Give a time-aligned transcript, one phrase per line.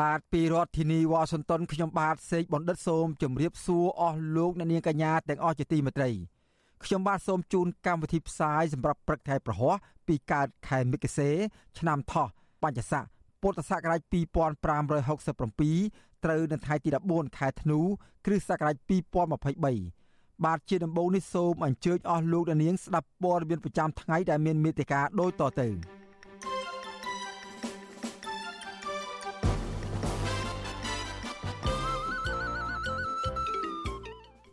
[0.00, 6.10] បាទពីរដ្ឋធានីវ៉ាស៊ីនតោនខ្ញុំបាទសេកបណ្ឌិតសូមជម្រាបសួរអស់លោកអ្នកនាងកញ្ញាទាំងអស់ជាទីមេត្រី
[6.84, 9.74] ខ្ញុំបាទសូមជូនកម្មវិធីផ្សាយសម្រាប់ព្រឹកថ្ងៃប្រហោះ
[10.06, 11.30] ពីកើតខែមិគសេ
[11.78, 12.26] ឆ្នាំថោះ
[12.62, 13.04] បញ្ញស័ក
[13.42, 17.78] ពុទ្ធសករាជ2567ត្រូវនៅថ្ងៃទី14ខែធ្នូ
[18.26, 18.76] គ្រិស្តសករាជ
[19.42, 25.68] 2023បាទជាដំបូងនេះសូមអញ្ជើញអស់លោកអ្នកនាងស្ដាប់ព័ត៌មានប្រចាំថ្ងៃដែលមានមេត្តាដូចតទៅ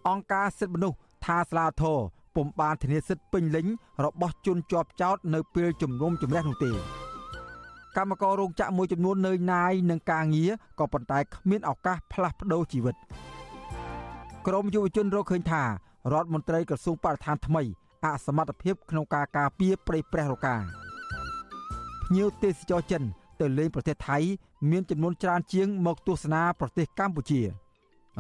[0.08, 2.00] អង្គការសិទ្ធិមនុស្សថាស្លាធរ
[2.36, 3.68] ពុំបានធានាសិទ្ធិពេញលេញ
[4.06, 6.72] របស់ជនជាប់ចោតនៅពេលជំនុំជម្រះនោះទេ
[7.98, 12.96] កម្មកររោងចក្រមួយចំនួននៅណាយនឹងការងារក៏ប៉ុន្តែគ្មានឱកាសផ្លាស់ប្ដូរជីវិត
[14.48, 17.64] ក្រមយុវជនរកឃើញថារដ្ឋមន្ត្រីក្រសួងបរិស្ថានថ្មី
[18.06, 20.56] អសមត្ថភាពក្នុងការការពារព្រៃប្រះរកា
[22.04, 23.04] ភ្ញៀវទេសចរចិន
[23.42, 24.18] ទៅលេងប្រទេសថៃ
[24.70, 27.42] មានចំនួនច្រើនជាងមកទស្សនាប្រទេសកម្ពុជា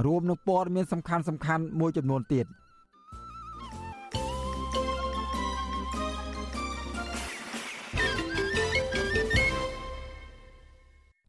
[0.05, 2.45] រួមនឹងព័ត៌មានសំខាន់សំខាន់មួយចំនួនទៀត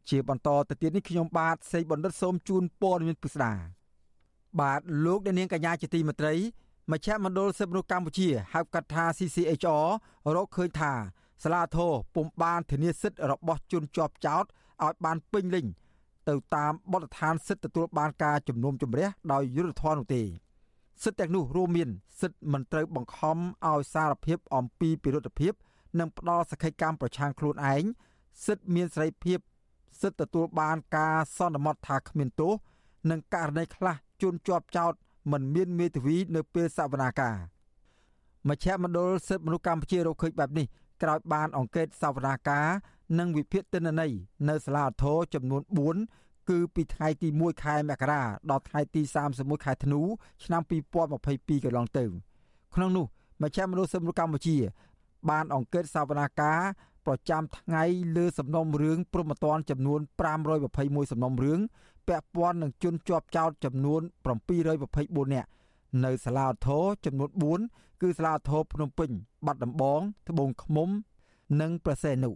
[0.09, 3.53] ជាបន្តទៅទៀតនេះខ្ញុំបាទសេកបណ្ឌិតសូមជូនព័ត៌មានពិស្ដា
[4.61, 6.35] បាទលោកអ្នកនាងកញ្ញាជាទីមេត្រី
[6.91, 9.87] មជ្ឈមណ្ឌលសិទ្ធិមនុស្សកម្ពុជាហៅកាត់ថា CCHR
[10.35, 10.93] រកឃើញថា
[11.43, 14.45] សាលាធរពុំបានធានាសិទ្ធិរបស់ជនជាប់ចោត
[14.83, 15.65] ឲ្យបានពេញលេញ
[16.29, 20.21] ទៅតាមបទដ្ឋានសិទ្ធិទទួលបានការជំនុំជម្រះដោយយុត្តិធម៌នោះទេ
[21.03, 21.89] សិទ្ធិទាំងនោះរួមមាន
[22.21, 23.37] សិទ្ធិមិនត្រូវបង្ខំ
[23.67, 25.53] ឲ្យសារភាពអំពីពិរុទ្ធភាព
[25.99, 27.83] និងផ្ដល់សក្ខីកម្មប្រឆាំងខ្លួនឯង
[28.45, 29.39] សិទ្ធិមានសេរីភាព
[30.01, 32.53] សិទ្ធិទទួលបានការសន្មត់ថាគ្មានទោស
[33.09, 34.93] និងករណីខ្លះជន់ជាប់ចោត
[35.31, 37.37] មិនមានមេធាវីនៅពេលសវនាការ
[38.49, 40.67] មជ្ឈមណ្ឌលសិទ្ធិមនុស្សកម្ពុជារកឃើញបែបនេះ
[41.03, 42.67] ក្រោយបានអង្កេតសវនាការ
[43.19, 44.11] និងវិភាគទិន្នន័យ
[44.49, 45.61] នៅសាលាធរចំនួន
[46.01, 49.01] 4គឺពីថ្ងៃទី1ខែមករាដល់ថ្ងៃទី
[49.33, 50.01] 31ខែធ្នូ
[50.43, 52.05] ឆ្នាំ2022កន្លងទៅ
[52.75, 53.05] ក្នុងនោះ
[53.41, 54.57] មជ្ឈមណ្ឌលសិទ្ធិមនុស្សកម្ពុជា
[55.29, 56.59] បានអង្កេតសវនាការ
[57.05, 57.83] ប្រចាំថ្ងៃ
[58.17, 59.99] លើសំណុំរឿងព្រំប្រទានចំនួន
[60.55, 61.59] 521សំណុំរឿង
[62.07, 64.01] ពាក់ព័ន្ធនឹងជនជាប់ចោតចំនួន
[64.63, 65.49] 724នាក់
[66.03, 67.25] នៅសាលាធរចំនួ
[67.57, 69.09] ន4គឺសាលាធរភ្នំពេញ
[69.45, 70.89] បាត់ដំបងត្បូងឃ្មុំ
[71.61, 72.31] និងប្រសេនុ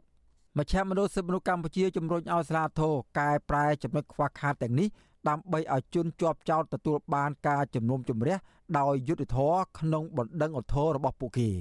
[0.57, 4.87] មជ្ឈមណ្ឌលសិទ្ធិមនុស្សកម្ពុជាជំរុញឲ្យសាលាធរកែប្រែចំណុចខ្វះខាតទាំងនេះ
[5.29, 8.37] ដើម្បីឲ្យជនជាប់ចោតទទួលបានការជំនុំជម្រះ
[8.79, 11.49] ដោយយុត្តិធម៌ក្នុងបណ្ដឹងឧទ្ធររបស់ពួកគេ។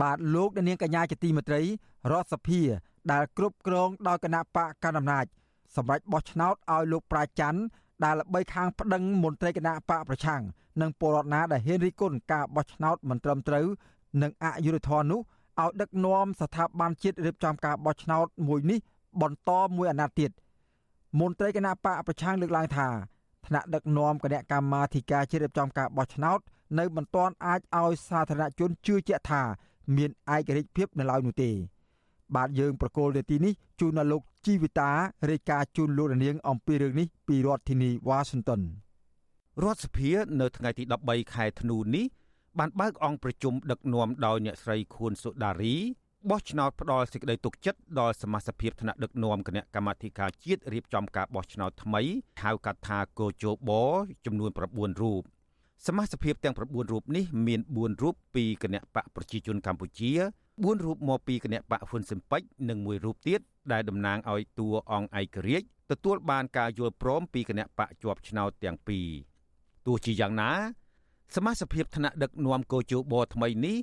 [0.00, 1.62] បាទលោកនាងកញ្ញាជាទីមេត្រី
[2.10, 2.60] រដ្ឋសភា
[3.12, 5.24] ដែលគ្រប់គ្រងដោយគណៈបកកណ្ដាលអំណាច
[5.76, 7.60] សម្រាប់បោះឆ្នោតឲ្យលោកប្រាច័ន្ទ
[8.04, 10.42] ដែលល្បីខាងប្តឹងមន្ត្រីគណៈបកប្រឆាំង
[10.80, 13.66] និងពលរដ្ឋណាដែលហ៊ានរិះគន់ការបោះឆ្នោតមិនត្រឹមត្រូវ
[14.22, 15.20] និងអយុត្តិធម៌នោះ
[15.62, 18.78] ឲ្យដឹកនាំស្ថាប័នជាតិរៀបចំការបោះឆ្នោតមួយនេះ
[19.22, 20.30] បន្តមួយអាណត្តិទៀត
[21.20, 22.88] មន្ត្រីគណៈបកប្រឆាំងលើកឡើងថា
[23.46, 26.38] ថ្នាក់ដឹកនាំគណៈកម្មាធិការជាតិរៀបចំការបោះឆ្នោត
[26.78, 29.42] នៅមិនទាន់អាចឲ្យសាធារណជនជឿជាក់ថា
[29.96, 31.50] មានឯករាជ្យភាពនៅឡើយនោះទេ
[32.34, 34.90] បាទយើងប្រកូលនាទីនេះជូនដល់លោក ជីវិតា
[35.30, 38.60] រាយការណ៍ជូនលោកនាង អំពីរឿងនេះពីរដ្ឋធានីវ៉ាស៊ីនតោន
[39.62, 40.10] រដ្ឋសភា
[40.40, 42.06] នៅថ្ងៃទី13ខែធ្នូនេះ
[42.58, 45.76] បានបើកអង្គប្រជុំដឹកនាំដោយអ្នកស្រីខួនសុដារី
[46.30, 52.02] បោះឆ្នោតផ្ដល់សេចក្តីទុកចិត្តដល់សមាជិកភាពថ្នាក់ដឹកនាំគណៈកម្មាធិការជាតិរៀបចំការបោះឆ្នោតថ្មី
[52.42, 53.70] ហៅកាត់ថាកោជប
[54.26, 55.22] ចំនួន9រូប
[55.86, 60.12] សមាជិកភាពទាំង9រូបនេះមាន4រូបពីគណៈបកប្រជាជនកម្ពុជា
[60.62, 63.40] 4រូបមកពីគណៈបកហ៊ុនស៊ិនប៉ិចនិងមួយរូបទៀត
[63.72, 69.08] ដែលតំណាងឲ្យតួអង្គឯករាជ្យទទួលបានការយល់ព្រមពីគណៈបកជាប់ឆ្នោតទាំងពីរ
[69.86, 70.50] ទោះជាយ៉ាងណា
[71.36, 73.76] សមាជិកភាពថ្នាក់ដឹកនាំកោជបថ្មីនេះ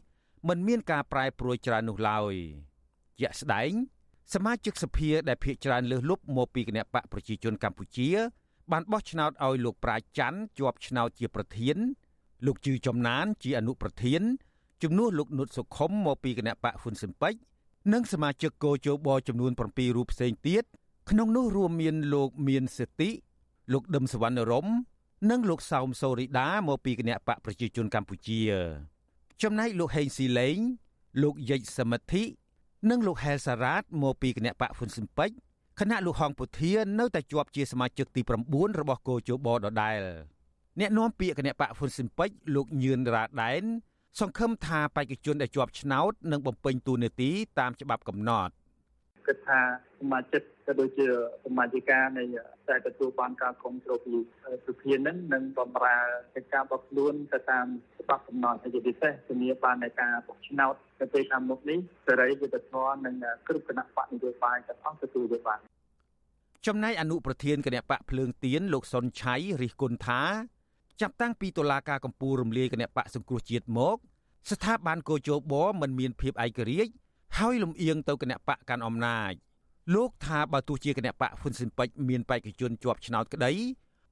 [0.48, 2.34] មិនមានការប្រែប្រួលច្រើននោះឡើយ
[3.20, 3.72] ជាក់ស្ដែង
[4.34, 8.10] សមាជិកសភាដែលភាកច្រើនលើសលប់មកពីគណៈបកប្រជាជនកម្ពុជា
[8.72, 11.78] បានបោះឆ្នោតឲ្យលោកប្រាច័ន្ទជាប់ឆ្នោតជាប្រធាន
[12.46, 14.22] លោកជឺចំណានជាអនុប្រធាន
[14.86, 17.34] ជំនួសលោកនុតសុខុមមកពីគណៈបកហ៊ុនស៊ិនប៉ិច
[17.94, 20.64] និងសមាជិកកោជបចំនួន7រូបផ្សេងទៀត
[21.10, 23.10] ក្នុងនោះរួមមានលោកមានសេតិ
[23.74, 24.68] លោកដឹមសវណ្ណរម
[25.30, 28.40] និងលោកសោមសូរីដាមកពីគណៈបកប្រជាជនកម្ពុជា
[29.42, 30.58] ចំណែកលោកហេងស៊ីលេង
[31.24, 32.24] លោកយិចសមិទ្ធិ
[32.90, 35.36] និងលោកហែលសារ៉ាតមកពីគណៈបកហ៊ុនស៊ិនពេជ្រ
[35.80, 38.22] គណៈលោកហងពុធានៅតែជាប់ជាសមាជិកទី
[38.52, 40.00] 9របស់គោជបដដែល
[40.80, 43.64] អ្នកនាំពាក្យគណៈបកហ៊ុនស៊ិនពេជ្រលោកញឿនរ៉ាដែន
[44.22, 48.54] សង្ឃឹមថាបេក្ខជនដែលជាប់ឆ្នោតនឹងបំពេញតួនាទីតាមច្បាប់កំណត់
[49.28, 49.60] គិតថា
[50.00, 51.08] សមាជិកក៏ដូចជា
[51.46, 52.24] សមាជិកានៃ
[52.70, 54.18] តែទទួលបានការគ្រប់គ្រងពី
[54.66, 55.98] សុភានឹងនឹងបំរើ
[56.36, 57.66] កិច្ចការរបស់ខ្លួនទៅតាម
[58.02, 63.16] ច្បាប់កំណត់ជាពិសេសធានាបាននៃការបោះឆ្នោតនៅពេលខាងមុខនេះសេរីយុត្តិធម៌និង
[63.48, 65.60] គ្រប់គណៈបកនយោបាយទាំងអស់ទទួលយកបាន
[66.68, 70.22] ចំណែកអនុប្រធានគណៈបកភ្លើងទៀនលោកសុនឆៃរិះគន់ថា
[71.02, 73.98] ចាប់តាំងពីតុលាការកំពូលរំលាយគណៈបកសង្គ្រោះជាតិមក
[74.52, 76.92] ស្ថាប័នកោជបមិនមានភាពឯករាជ្យ
[77.38, 79.34] ហើយលំអៀងទៅគណៈបកកាន់អំណាច
[79.96, 83.52] លោកថាបើទោះជាគណៈបកហ៊ុនស៊ិនពេជ្រមានបេក្ខជនជាប់ឆ្នោតក្តី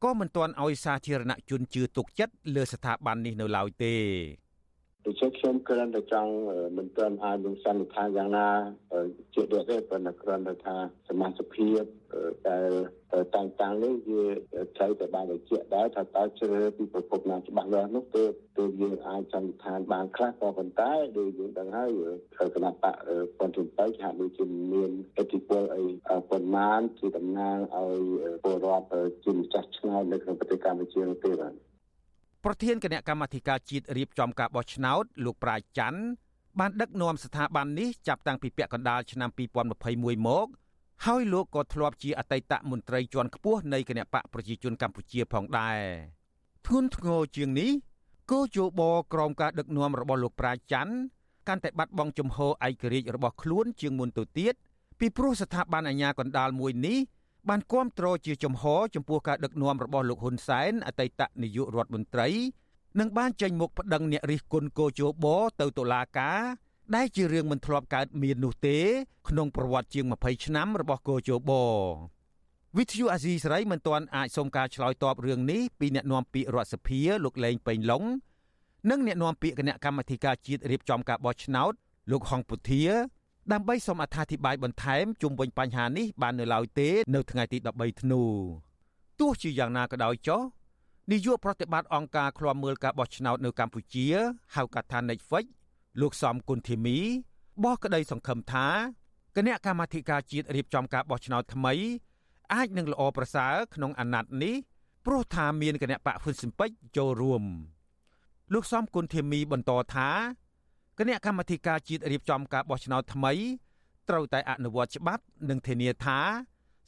[0.03, 3.95] ក៏មិនទាន់ឲ្យសាធារណជនជឿទុកចិត្តលើស្ថាប័ននេះនៅឡើយទេ
[5.05, 6.31] ដូច្នេះខ្ញុំគ្រាន់តែចង់
[6.77, 8.47] មិនទាន់អាចនឹងសន្និដ្ឋានយ៉ាងណា
[9.35, 10.75] ជាក់លាក់ទេប៉ុន្តែគ្រាន់តែថា
[11.09, 11.81] សមាជិកភាព
[12.49, 12.71] ដែល
[13.35, 14.23] តែងតាំងនេះវា
[14.77, 21.91] ត្រូវតែបានបញ្ជាក់ដែរថាតើជ្រើសពីប្រភពណាច្បាស់លាស់នោះទើបទើបយើងអាចសន្និដ្ឋានបានខ្លះក៏ប៉ុន្តែដូចយើងដឹងហើយ
[22.55, 22.95] គណៈបក
[23.39, 25.83] ប៉ុន្តែទៅហាក់ដូចជាមានអធិពលអី
[26.29, 27.99] ប៉ុន្មានជាតំណាងឲ្យ
[28.43, 31.53] ពលរដ្ឋជាម្ចាស់ឆ្នោតនៅក្នុងប្រទេសកម្ពុជានោះទេបាទ
[32.45, 36.01] ប្រធានគណៈកម្មាធិការជាតិរៀបចំការបោះឆ្នោតលោកប្រាជ្ញច័ន្ទ
[36.59, 39.29] បានដឹកនាំស្ថាប័ននេះចាប់តាំងពីពាក់កណ្ដាលឆ្នាំ
[39.77, 40.47] 2021មក
[41.05, 45.79] ហើយលោកក៏ធ្លាប់ជាអតីតមន្ត្រីជាន់ខ្ពស់នៃគណៈបកប្រជាជនកម្ពុជាផងដែរ
[46.67, 47.71] ធ្ងន់ធ្ងរជាងនេះ
[48.31, 48.81] គោជប
[49.13, 50.93] ក្រោមការដឹកនាំរបស់លោកប្រាជ្ញច័ន្ទ
[51.47, 54.53] កាន់តែបាត់បង់ជំហរឯករាជ្យរបស់ខ្លួនជាងមុនទៅទៀត
[54.99, 56.97] ពីព្រោះស្ថាប័នអាជ្ញាកណ្ដាលមួយនេះ
[57.49, 58.63] បានគាំទ្រជាចំហ
[58.95, 62.27] ចំពោះការដឹកនាំរបស់លោកហ៊ុនសែនអតីតនាយករដ្ឋមន្ត្រី
[62.99, 65.25] និងបានចេញមុខប្តឹងអ្នករិះគន់គោជប
[65.61, 66.39] ទៅតុលាការ
[66.95, 68.77] ដែលជារឿងមិនធ្លាប់កើតមាននោះទេ
[69.29, 71.51] ក្នុងប្រវត្តិជាង20ឆ្នាំរបស់គោជប
[72.77, 78.03] វិទ្យុអាស៊ីសេរីមិនទាន់អាចសុំការឆ្លើយតបរឿងនេះពីអ្នកនាំពាក្យរដ្ឋសភាលោកលេងពេញឡុង
[78.89, 81.73] និងអ្នកនាំពាក្យគណៈកម្មាធិការជាតិរៀបចំការបោះឆ្នោត
[82.11, 82.83] លោកហងពុធា
[83.51, 88.23] ដើម្បីសូមអត្ថាធិប្បាយបន្ថែមជុំវិញបញ្ហានេះបាននៅឡើយទេនៅថ្ងៃទី13ធ្នូ
[89.19, 90.41] ទោះជាយ៉ាងណាក៏ដោយចុះ
[91.11, 94.07] នាយកប្រតិបត្តិអង្គការឃ្លាំមើលការបោះឆ្នោតនៅកម្ពុជា
[94.55, 95.45] ហៅកាត់ថា Netflix
[96.01, 96.97] លោកសំគុណធីមី
[97.63, 98.67] បោះក្តីសង្ឃឹមថា
[99.35, 101.73] គណៈកម្មាធិការជាតិរៀបចំការបោះឆ្នោតថ្មី
[102.53, 104.55] អាចនឹងល្អប្រសើរក្នុងអាណត្តិនេះ
[105.05, 107.43] ព្រោះថាមានគណៈបកហ៊ុនស៊ិនពេជ្រចូលរួម
[108.53, 110.09] លោកសំគុណធីមីបន្តថា
[110.99, 113.33] គណៈកម្មាធិការជាតិរៀបចំការបោះឆ្នោតថ្មី
[114.09, 116.19] ត្រូវតែអនុវត្តច្បាប់និងធានាថា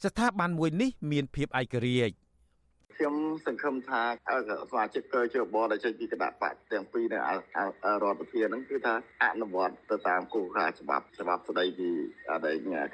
[0.04, 2.14] ស្ថាប័នមួយនេះមានភាពឯករាជ្យ
[2.96, 3.16] ខ្ញុំ
[3.46, 4.02] សង្ឃឹមថា
[4.70, 7.18] សមាជិកកើជបដែលចេញពីគណៈបកទាំងពីរនៅ
[8.02, 11.90] រដ្ឋសភាហ្នឹងគឺថាអនុវត្តទៅតាមគោលការណ៍ច្បាប់ច្បាប់ស្តីពី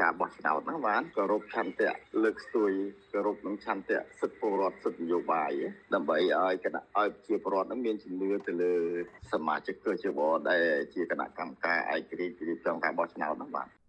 [0.03, 2.73] ការបោះឆ្នោតហ្នឹងបានគោរពឆន្ទៈលើកស្ទួយ
[3.13, 5.51] គោរពនឹងឆន្ទៈសិទ្ធិពលរដ្ឋសិទ្ធិនយោបាយ
[5.95, 8.75] ដើម្បីឲ្យគណៈឲ្យជាពលរដ្ឋហ្នឹងមានជំនឿទៅលើ
[9.33, 10.21] សមាជិកកើជប
[10.51, 10.65] ដែល
[10.95, 13.82] ជាគណៈកម្មការឯករាជ្យរៀបចំការបោះឆ្នោតហ្នឹងបាទ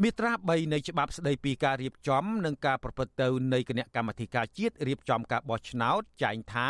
[0.00, 6.68] មាត្រា3នៃច្បាប់ស្តីពីការរៀបចំនិងការប្រព្រឹត្តទៅនៃគណៈកម្មាធិការជាតិរៀបចំការបោះឆ្នោតចែងថា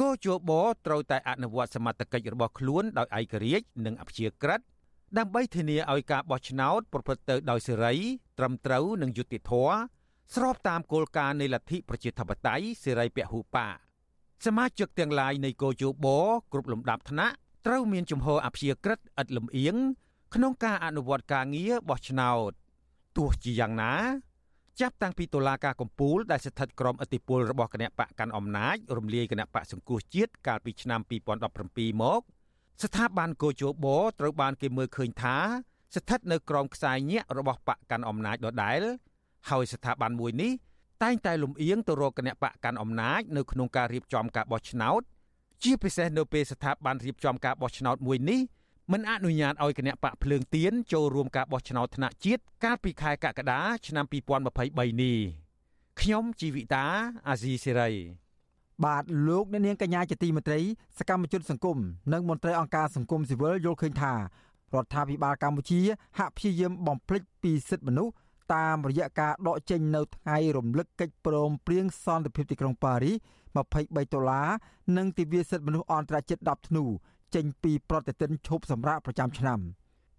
[0.00, 0.50] គោជប
[0.86, 4.60] ត្រូវតែអនុវត្តសមត្ថកិច្ចរបស់ខ្លួនដោយឯករាជ្យនិងអព្យាក្រឹត
[5.18, 7.94] ដើម្បីធានាឲ្យការបោះឆ្នោតប្រព្រឹត្តទៅដោយសេរី
[8.38, 9.74] ត្រឹមត្រូវនិងយុត្តិធម៌
[10.34, 13.76] ស្របតាមគោលការណ៍នៃលទ្ធិប្រជាធិបតេយ្យសេរីពហុបក
[14.46, 16.06] សមាជិកទាំងឡាយនៃគោជប
[16.52, 17.34] គ្រប់លំដាប់ថ្នាក់
[17.66, 19.76] ត្រូវមានជំហរអព្យាក្រឹតឥតលំអៀង
[20.34, 22.50] ក្នុងការអនុវត្តការងារបោះឆ្នោត
[23.16, 23.94] ទោះជាយ៉ាងណា
[24.80, 31.00] ចាប់តាំងពីតុលាការកំពូលដែលស្ថិតក្រោមឥទ្ធិពលរបស់គណៈបកកាន់អំណាចរំលាយគណៈបកសង្គ្រោះជាតិកាលពីឆ្នាំ
[31.50, 32.20] 2017មក
[32.82, 33.86] ស្ថាប័នកោជប
[34.20, 35.36] ត្រូវបានគេមើលឃើញថា
[35.94, 38.80] ស្ថិតនៅក្រោមខ្សែញាក់របស់បកកាន់អំណាចដដែល
[39.50, 40.52] ហើយស្ថាប័នមួយនេះ
[41.02, 45.02] តែងតែលំអៀងទៅរកគណៈបកកាន់អំណាចនៅក្នុងការរៀបចំការបោះឆ្នោត
[45.62, 48.40] ជាពិសេសនៅពេលស្ថាប័នរៀបចំការបោះឆ្នោតមួយនេះ
[48.90, 55.18] មិនអនុញ្ញាតឲ្យគណៈបកភ្លើងទៀនចូលរួមការបោះឆ្នោតថ្នាក់ជាតិកាលពីខែកក្កដាឆ្នាំ2023នេះ
[56.00, 56.84] ខ្ញុំជីវិតា
[57.28, 57.90] អាស៊ីសេរី
[58.84, 60.60] បាទលោកអ្នកនាងកញ្ញាជាទីមេត្រី
[60.98, 61.78] សកម្មជនសង្គម
[62.12, 64.18] និងមន្ត្រីអង្គការសង្គមស៊ីវិលយល់ឃើញថារ
[64.82, 65.80] ដ្ឋាភិបាលកម្ពុជា
[66.18, 68.12] ហាក់ព្យាយាមបំភ្លេចពីសិទ្ធិមនុស្ស
[68.54, 73.16] តាមរយៈការដកចេញនៅថ្ងៃរំលឹកកិច្ចព្រមព្រៀងសន្តិភាពទីក្រុងប៉ារីស
[73.60, 74.48] 23ដុល្លារ
[74.96, 76.84] និងទិវាសិទ្ធិមនុស្សអន្តរជាតិ10ធ្នូ
[77.34, 79.60] ចេញពីប្រតិទិនឈប់សម្រាកប្រចាំឆ្នាំ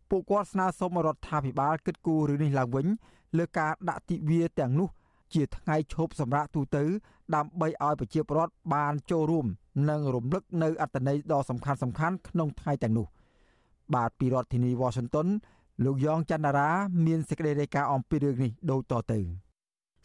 [0.10, 2.88] ពួកគាត់ស្នើសុំរដ្ឋាភិបាលគិតគូររឿងនេះឡើងវិញ
[3.38, 4.89] លើការដាក់ទិវាទាំងនោះ
[5.34, 6.84] ជាថ្ងៃឈប់សម្រាកទូទៅ
[7.36, 9.46] ដើម្បីឲ្យប្រជាពលរដ្ឋបានចូលរួម
[9.89, 13.08] និងរំលឹកនៅអត្តន័យដ៏សំខាន់សំខាន់ក្នុងថ្ងៃទាំងនោះ
[13.96, 15.27] បាទពីរដ្ឋធានី Washington
[15.84, 16.70] លោកយ៉ងច័ន្ទរា
[17.05, 19.20] មានសេចក្តីរាយការណ៍អំពីរឿងនេះដូចតទៅ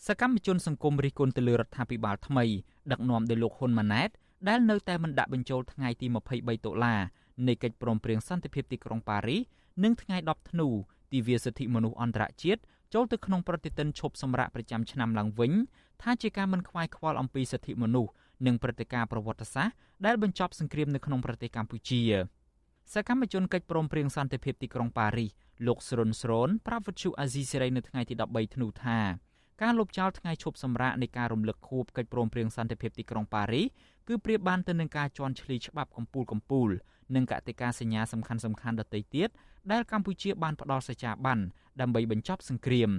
[0.07, 2.45] សកម្មជនសង្គមរិះគន់ទៅលើរដ្ឋាភិបាលថ្មី
[2.91, 4.11] ដឹកនាំដោយលោកហ៊ុនម៉ាណែត
[4.47, 7.01] ដែលនៅតែមិនដាក់បញ្ចូលថ្ងៃទី23ដុល្លារ
[7.49, 9.41] នៃកិច្ចព្រមព្រៀងសន្តិភាពទីក្រុងប៉ារីស
[9.85, 10.69] និងថ្ងៃ10ធ្នូ
[11.13, 12.61] ទិវាសិទ្ធិមនុស្សអន្តរជាតិ
[12.95, 15.53] ចូលទៅក្នុងប្រតិទិនឈប់សម្រាកប្រចាំឆ្នាំឡើងវិញ
[16.03, 18.11] ថាជាការមិនខ្វាយខ្វល់អំពីសិទ្ធិមនុស្ស
[18.47, 19.75] និងព្រឹត្តិការណ៍ប្រវត្តិសាស្ត្រ
[20.07, 22.01] ដែលបញ្ចប់សង្គ្រាមនៅក្នុងប្រទេសកម្ពុជា
[22.93, 25.31] សកម្មជនកិច្ចព្រមព្រៀងសន្តិភាពទីក្រុងប៉ារីស
[25.67, 28.99] លោកស្រុនស្រូនប្រាប់វិទ្យុអាស៊ីសេរីនៅថ្ងៃទី13ធ្នូថា
[29.63, 33.67] ការលុបចោលថ្ងៃឈប់សម្រាកនៃការរំលឹកខួបកិច្ចព្រមព្រៀងសន្តិភាពទីក្រុងប៉ារីស
[34.09, 36.71] គឺប្រៀបបានទៅនឹងការជន់ឈ្លីច្បាប់កម្ពុជាកម្ពុជា
[37.15, 39.29] និងកតិកាសញ្ញាសំខាន់សំខាន់ដទៃទៀត
[39.73, 41.39] ដែលកម្ពុជាបានផ្ដល់សច្ចាប័ន
[41.81, 42.91] ដើម្បីបញ្ចប់សង្គ្រាម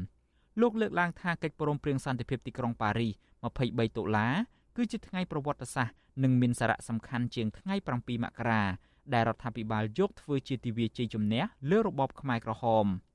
[0.61, 3.13] លោកលើកឡើងថាកិច្ចព្រមព្រៀងសន្តិភាពទីក្រុងប៉ារីស
[3.55, 4.33] 23ដុល្លារ
[4.75, 8.63] គឺជាថ្ងៃប្រវត្តិសាស្ត្រនិងមានសារៈសំខាន់ជាងថ្ងៃ7មករា
[9.13, 12.87] ដែលរដ្ឋាភិបាលយកធ្វើជាទិវាជ័យជំនះលើរបបខ្មែរក្រហម។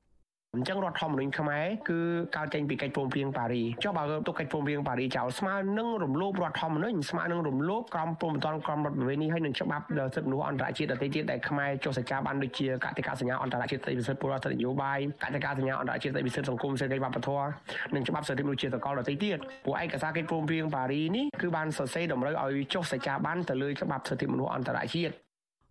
[0.57, 1.99] អញ្ចឹងរដ្ឋធម្មនុញ្ញខ្មែរគឺ
[2.37, 9.85] កើតចេញពីកិច្ចព្រមព្រៀងប៉ារីចុះបើទុកកិច្ចព្រមព្រៀងប៉ារីចោលស្មើនឹងរំលោភរដ្ឋធម្មនុញ្ញស្មើនឹងរំលោភក្រមព្រំប្រទានក្រមរដ្ឋប្រវេណីហើយនឹងច្បាប់
[10.15, 17.49] សិទ្ធិមនុស្សអន្តរជាតិដទៃទៀតដែលខ្មែរចុះសច្ចាបានដូចជាកតិកាសញ្ញាអន្តរជាតិស្តីពីសិទ្ធិពលរដ្ឋនយោបាយកតិកាសញ្ញាអន្តរជាតិស្តីពីសិទ្ធិសង្គមសេដ្ឋកិច្ចវប្បធម៌
[17.95, 25.24] និងច្បាប់សិទ្ធិមនុស្សជាសកលដទៃទៀតព្រោះឯកសារកិច្ចព្រមព្រៀងប៉ារីនេះគឺបានសរសេរតម្រូវឲ្យចុះសច្ចាបានទៅលើច្បាប់សិទ្ធិមនុស្សអន្តរជាតិ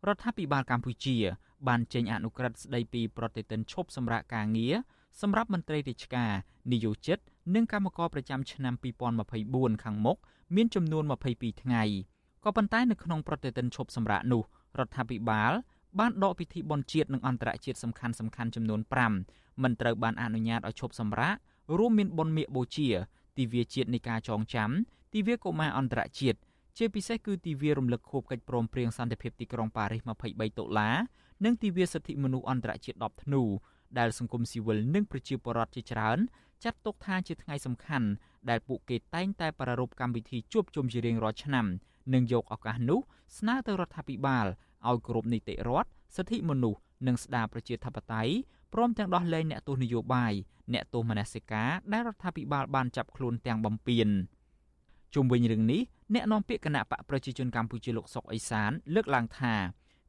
[0.07, 1.17] រដ្ឋាភិបាលកម្ពុជា
[1.67, 4.75] បានចេញអនុក្រឹត្យស្តីពីប្រតិទិនឈប់សម្រាកការងារ
[5.21, 6.31] សម្រាប់មន្ត្រីរាជការ
[6.71, 7.17] និយោជិត
[7.55, 8.73] និងកម្មករប្រចាំឆ្នាំ
[9.29, 10.17] 2024ខាងមុខ
[10.55, 11.83] មានចំនួន22ថ្ងៃ
[12.43, 14.43] ក៏ប៉ុន្តែនៅក្នុងប្រតិទិនឈប់សម្រាកនោះ
[14.79, 15.51] រដ្ឋាភិបាល
[15.99, 18.79] បានដកពិធីបុណ្យជាតិនិងអន្តរជាតិសំខាន់សំខាន់ចំនួន
[19.21, 21.35] 5មិនត្រូវបានអនុញ្ញាតឲ្យឈប់សម្រាក
[21.77, 22.89] រួមមានបុណ្យមាឃបូជា
[23.37, 24.69] ទិវាជាតិនៃការចងចាំ
[25.13, 26.37] ទិវាកុមារអន្តរជាតិ
[26.77, 30.95] ជាពិសេសគឺទិវារំលឹកខួបកិច្ចព្រមព្រៀងសន្តិភាពទីក្រុងប៉ារីស23ដុល្លារ
[31.45, 33.43] និងទិវាសិទ្ធិមនុស្សអន្តរជាតិ10ធ្នូ
[33.99, 36.17] ដែលសង្គមស៊ីវិលនិងប្រជាពលរដ្ឋជាច្រើន
[36.63, 38.07] ចាត់ទុកថាជាថ្ងៃសំខាន់
[38.49, 41.65] ដែលពួកគេតែងតែប្រារព្ធកម្មវិធីជួបជុំជារៀងរាល់ឆ្នាំ
[42.13, 42.99] និងយកឱកាសនោះ
[43.37, 44.45] ស្នើទៅរដ្ឋាភិបាល
[44.89, 48.33] ឲ្យគោរពនីតិរដ្ឋសិទ្ធិមនុស្សនិងស្ដារប្រជាធិបតេយ្យ
[48.73, 50.33] ព្រមទាំងដោះលែងអ្នកទោសនយោបាយ
[50.73, 54.09] អ្នកទោសមនសិការដែលរដ្ឋាភិបាលបានចាប់ខ្លួនទាំងបំពេញ
[55.15, 55.81] ជុំវិញរឿងនេះ
[56.13, 59.55] អ្នកនាំពាក្យគណៈបកប្រជាជនកម្ពុជាលោកសុកអេសានលើកឡើងថា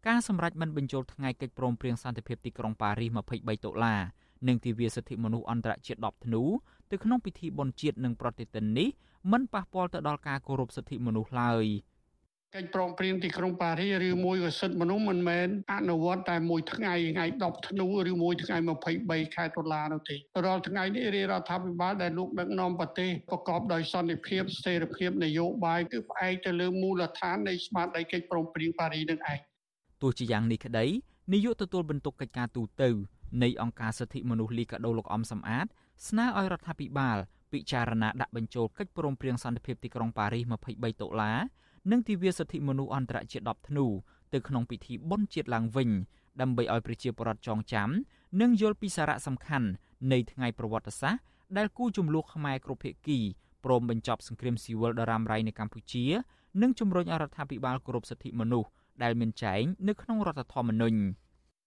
[0.07, 4.01] ការសម្រេចមិនបញ្ចូលថ្ងៃកិច្ចព្រមព្រៀងសន្តិភាពទីក្រុងប៉ារីស23ដុល្លារ
[4.49, 6.43] និងទិវាសិទ្ធិមនុស្សអន្តរជាតិ10ធ្នូ
[6.91, 8.89] ទៅក្នុងពិធីបុណ្យជាតិនិងប្រតិទិននេះ
[9.33, 11.65] មិនប៉ះពាល់ទៅដល់ការគោរពសិទ្ធិមនុស្សឡើយ
[12.57, 18.57] កិច្ចព្រមព្រៀងទីក្រុងប៉ារីសឬមួយក៏សិទ្ធិមនុស្សមិនមែនអនុវត្តតែមួយថ្ងៃថ្ងៃ10ធ្នូឬមួយថ្ងៃ
[18.97, 29.39] 23ខែតុលានោះទេរាល់ថ្ងៃនេះរាជរដ្ឋាភិបាលដែលលោកដឹកនាំប្រទេសប្រកបដោយសន្តិភាពស្ថិរភាពនយោបាយគឺផ្អែកទៅលើមូលដ្ឋាននៃស្មារតីកិច្ចព្រមព្រៀងប៉ារីសនឹងឯង
[30.03, 30.87] ទោះជាយ៉ាងនេះក្តី
[31.33, 32.85] នាយកទទួលបន្ទុកកិច្ចការទូត
[33.43, 35.67] នៃអង្គការសិទ្ធិមនុស្សលីកាដូលោកអំសំអាត
[36.09, 37.19] ស្នើឲ្យរដ្ឋាភិបាល
[37.53, 41.39] ពិចារណាដាក់បញ្ចូលកិច្ចព្រមព្រៀងសន្តិភាពទីក្រុងប៉ារីស23ដុល្លារ
[41.91, 43.87] និងទិវាសិទ្ធិមនុស្សអន្តរជាតិ10ធ្នូ
[44.33, 45.91] ទៅក្នុងពិធីបុណ្យជាតិឡើងវិញ
[46.41, 47.89] ដើម្បីឲ្យប្រជាពលរដ្ឋចងចាំ
[48.41, 49.69] និងយល់ពីសារៈសំខាន់
[50.13, 51.23] នៃថ្ងៃប្រវត្តិសាស្ត្រ
[51.57, 53.19] ដែលគូចំនួនខ្មែរគ្រប់ភាគី
[53.65, 56.05] ព្រមបញ្ចប់សង្គ្រាមស៊ីវិលដ៏រ៉ាំរ៉ៃនៅកម្ពុជា
[56.63, 58.69] និងជំរុញឲ្យរដ្ឋាភិបាលគោរពសិទ្ធិមនុស្ស
[59.03, 60.99] ដែលមានចែងនៅក្នុងរដ្ឋធម្មនុញ្ញ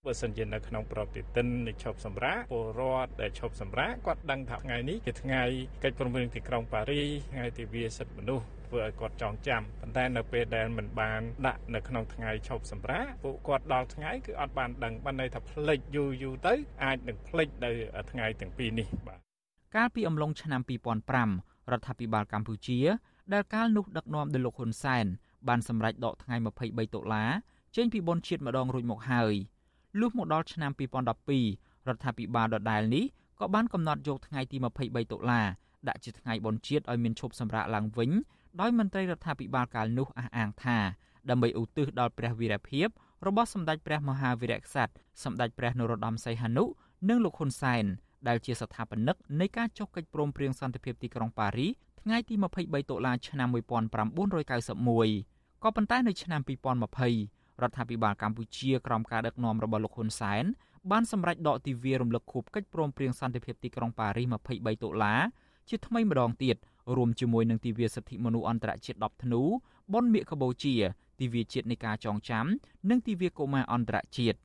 [0.05, 5.41] បើសិនជានៅក្នុងប្រតិទិននៃឈប់សម្រាកពលរដ្ឋដែលឈប់សម្រាកគាត់ដឹងថាថ្ងៃនេះជាថ្ងៃ
[5.83, 17.71] កិច្ចព្រមព្រៀងទីក្រុងប៉ារីថ្ងៃទិវាសិទ្ធិមនុស្ស ធ្វើឲ្យគាត់ចងចាំប៉ុន្តែនៅពេលដែលមិនបានដាក់នៅក្នុងថ្ងៃឈប់សម្រាកពួកគាត់ដល់ថ្ងៃគឺអត់បានដឹងបានន័យថាផ្លេចយូរយូរទៅអាចនឹងផ្លេចនៅ
[18.12, 19.19] ថ្ងៃទាំងពីរនេះបាទ
[19.75, 20.62] កាលពីអំឡុងឆ្នាំ
[21.12, 22.79] 2005រដ្ឋាភិបាលកម្ពុជា
[23.33, 25.05] ដែលកាលនោះដឹកនាំដោយលោកហ៊ុនសែន
[25.47, 27.29] បានសម្រេចដកថ្ងៃ23ដុល្លារ
[27.75, 29.33] ចេញពីបនជាតិម្ដងរួចមកហើយ
[30.00, 33.05] លុះមកដល់ឆ្នាំ2012រដ្ឋាភិបាលដដែលនេះ
[33.39, 35.47] ក៏បានកំណត់យកថ្ងៃទី23ដុល្លារ
[35.88, 38.12] ដាក់ជាថ្ងៃបុណ្យជាតិឲ្យមានឈប់សម្រាកឡើងវិញ
[38.61, 40.77] ដោយមន្ត្រីរដ្ឋាភិបាលកាលនោះអះអាងថា
[41.29, 42.87] ដើម្បីឧទ្ទិសដល់ព្រះវីរភាព
[43.27, 46.63] របស់សម្ដេចព្រះមហាវីរក្សត្រសម្ដេចព្រះនរោត្តមសីហនុ
[47.09, 47.85] និងលោកហ៊ុនសែន
[48.27, 51.67] ដែលជាស្ថាបនិកនៃការចុះកិច្ចព្រមព្រៀងសន្តិភាពទីក្រុងប៉ារី
[52.01, 56.41] ថ្ងៃទី23តុលាឆ្នាំ1991ក៏ប៉ុន្តែនៅឆ្នាំ
[57.05, 60.43] 2020រដ្ឋាភិបាលកម្ពុជាក្រោមការដឹកនាំរបស់លោកហ៊ុនសែន
[60.91, 65.13] បានសម្រេចដកទិវារំលឹកខួបកិច្ចព្រមព្រៀងសន្តិភាពទីក្រុងប៉ារីស23តុលា
[65.69, 66.55] ជាថ្មីម្ដងទៀត
[66.96, 69.41] រួមជាមួយនឹងទិវាសិទ្ធិមនុស្សអន្តរជាតិ10ធ្នូ
[69.94, 70.75] បុណ្យមាឃកបូជា
[71.20, 72.46] ទិវាជាតិនៃការចងចាំ
[72.89, 74.38] និងទិវាកុមារអន្តរជាតិ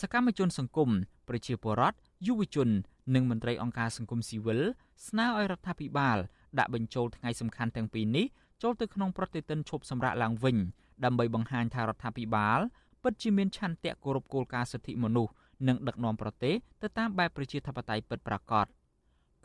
[0.00, 0.90] សកម្មជនសង្គម
[1.28, 2.68] ប្រជាពលរដ្ឋយុវជន
[3.14, 4.60] និងមន្ត្រីអង្គការសង្គមស៊ីវិល
[5.06, 6.18] ស្នើឲ្យរដ្ឋាភិបាល
[6.58, 8.26] ដាក់បញ្ចូលថ្ងៃសំខាន់ទាំងពីរនេះ
[8.62, 10.56] ចូលទៅក្នុងប្រតិទិនឈប់សម្រាកឡើងវិញ
[11.04, 12.58] ដើម្បីបង្ហាញថារដ្ឋាភិបាល
[13.02, 15.32] ពិតជាមានឆន្ទៈគោរពគោលការណ៍សិទ្ធិមនុស្ស
[15.68, 18.66] និងដឹកនាំប្រទេសទៅតាមបែបប្រជាធិបតេយ្យពិតប្រាកដ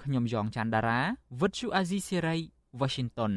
[0.01, 0.99] ខ្ញុំយ៉ងច័ន្ទដារា
[1.41, 2.35] វិទ្យុអាស៊ីសេរី
[2.79, 3.33] Washington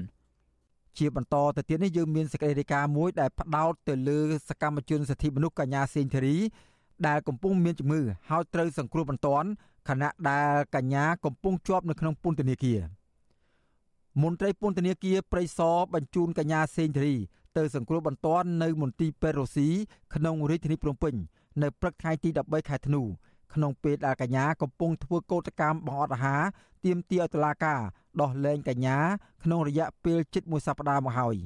[0.99, 6.37] ជាបន្តទៅទៀតនេះយើងមានសេចក្តីរាយការណ៍មួយដែលផ្ដោតទៅលើសកម្មជនសិទ្ធិមនុស្សកញ្ញាសេងធីរី
[7.07, 9.49] ដែលកំពុងមានជំងឺហើយត្រូវសង្គ្រោះបន្ទាន់
[9.89, 12.81] ខណៈដែលកញ្ញាកំពុងជាប់នៅក្នុងពន្ធនាគារ
[14.23, 17.17] មន្ត្រីពន្ធនាគារព្រៃសរបញ្ជូនកញ្ញាសេងធីរី
[17.57, 19.69] ទៅសង្គ្រោះបន្ទាន់នៅមន្ទីរពេទ្យរុស្ស៊ី
[20.15, 21.15] ក្នុងរាជធានីភ្នំពេញ
[21.63, 23.03] នៅព្រឹកថ្ងៃទី13ខែធ្នូ
[23.57, 26.43] ក្នុងពេលដែលកញ្ញាកំពុងធ្វើកោតកម្មបង្អត់អាហារ
[26.85, 27.81] ទាមទារឲ្យតុលាការ
[28.21, 28.99] ដោះលែងកញ្ញា
[29.43, 31.37] ក្នុងរយៈពេលជិតមួយសប្តាហ៍មកហើយ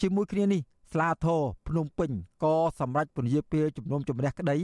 [0.00, 0.60] ជាមួយគ្នានេះ
[0.92, 2.10] ស្លាធរភ្នំពេញ
[2.44, 4.56] ក៏សម្រេចពន្យាពេលជំនុំជម្រះក្តី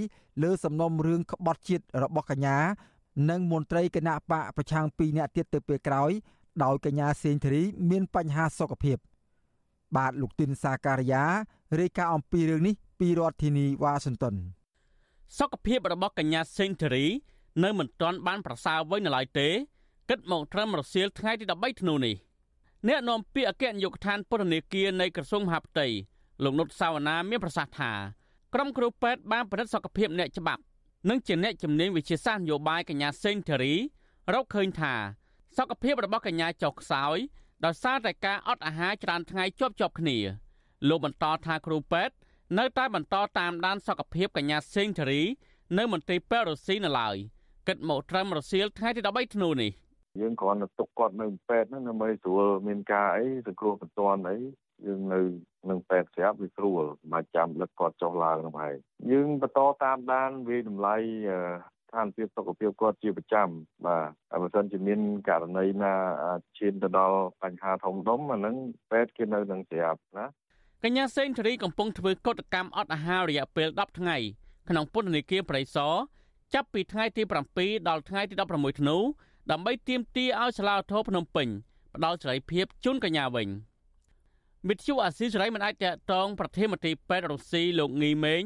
[0.42, 2.58] លើសំណុំរឿងក្បត់ជាតិរបស់កញ្ញា
[3.30, 6.10] និងមន្ត្រីគណៈបកប្រឆាំង2នាក់ទៀតទៅពេលក្រោយ
[6.64, 8.96] ដោយកញ្ញាសេងធារីមានបញ្ហាសុខភាព
[9.96, 11.24] បាទលោកទីនសាការីយ៉ា
[11.80, 14.34] រាយការណ៍អំពីរឿងនេះពីរដ្ឋធានីវ៉ាស៊ីនតោន
[15.38, 17.06] សុខភាពរបស់កញ្ញាសេងធារី
[17.64, 19.48] នៅមិនទាន់បានប្រសើរវិញនៅឡើយទេ
[20.10, 22.16] គិតមកត្រឹមរសៀលថ្ងៃទី13ធ្នូនេះ
[22.88, 25.86] អ្នកនាំពាក្យអគ្គនាយកដ្ឋានពន្ធនាគារនៃក្រសួងមហាផ្ទៃ
[26.42, 27.92] លោកនុតសាវណ្ណាមានប្រសាសន៍ថា
[28.54, 30.62] ក្រុមគ្រូពេទ្យបានពិនិត្យសុខភាពអ្នកច្បាប់
[31.08, 33.74] និងជាអ្នកជំនាញវិទ្យាសាស្ត្រនយោបាយកញ្ញាសេងធារី
[34.34, 34.94] រកឃើញថា
[35.56, 37.16] សុខភាពរបស់កញ្ញាចុះខ្សោយ
[37.64, 40.18] ដោយសារតែការអត់អាហារច្រើនថ្ងៃជាប់ជាប់គ្នា
[40.88, 42.14] លោកបន្តថាគ្រូពេទ្យ
[42.58, 45.22] នៅតែបន្តតាមដានសុខភាពកញ្ញាសេងធារី
[45.78, 47.16] នៅមន្ទីរពេទ្យរុស្ស៊ីនៅឡើយ
[47.68, 49.70] គិតមកត្រឹមរសៀលថ្ងៃទី13ធ្នូនេះ
[50.20, 54.36] យើងគ្រាន់តែទុកគាត់នៅពេទ្យហ្នឹងដើម្បីស្រួលមានការអីសង្គ្រោះបន្ទាន់អី
[54.86, 55.20] យើងនៅ
[55.70, 56.82] នឹងពេទ្យស្រាប់វាស្រួល
[57.12, 58.76] មិនចាំលឹកគាត់ចុះឡើងនោះហើយ
[59.10, 60.96] យើងបន្តតាមដានវាតម្លៃ
[61.28, 63.48] ស្ថានភាពសុខភាពគាត់ជាប្រចាំ
[63.86, 65.94] បាទបើមិនជាមានករណីណា
[66.58, 68.56] ឈានទៅដល់បញ្ហាធំដុំអាហ្នឹង
[68.90, 70.26] ពេទ្យគេនៅនឹងស្រាប់ណា
[70.86, 74.16] កញ្ញាសេងធារីកំពុងធ្វើកតកម្មអត់អាហាររយៈពេល10ថ្ងៃ
[74.68, 75.94] ក្នុងពន្ធនាគារប្រៃសណ
[76.54, 77.22] ចាប់ពីថ្ងៃទី
[77.54, 78.96] 7ដល់ថ្ងៃទី16ធ្នូ
[79.50, 81.48] ដើម្បីទាមទារឲ្យសាលាឧទ្ធរភ្នំពេញ
[81.94, 83.48] ផ្ដល់សេរីភាពជូនកញ្ញាវិញ
[84.68, 88.42] មិទ្យុអាស៊ីសេរីមិនអាចតតងប្រធានមន្ត្រីពេទ្យរុស្ស៊ីលោកងីមេង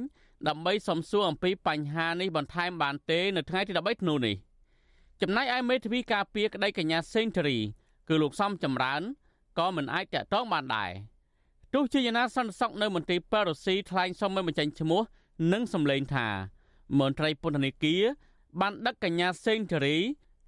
[0.49, 4.37] ដើម្បីសំសួរអំពីបញ្ហានេះបន្ថែមបានទេនៅថ្ងៃទី13ធ្នូនេះ
[5.23, 7.59] ចំណែកឯមេធាវីការពារក្តីកញ្ញាសេងធារី
[8.09, 9.03] គឺលោកសំចម្រើន
[9.59, 10.93] ក៏មិនអាចតតងបានដែរ
[11.75, 15.03] ទោះជាយ៉ាងណាសន្តិសុខនៅមន្ទីរពេទ្យរុស្ស៊ីថ្លែងសុំមិនបញ្ចេញឈ្មោះ
[15.53, 16.27] និងសម្លេងថា
[16.99, 18.03] មន្ត្រីពន្ធនាគារ
[18.61, 19.97] បានដឹកកញ្ញាសេងធារី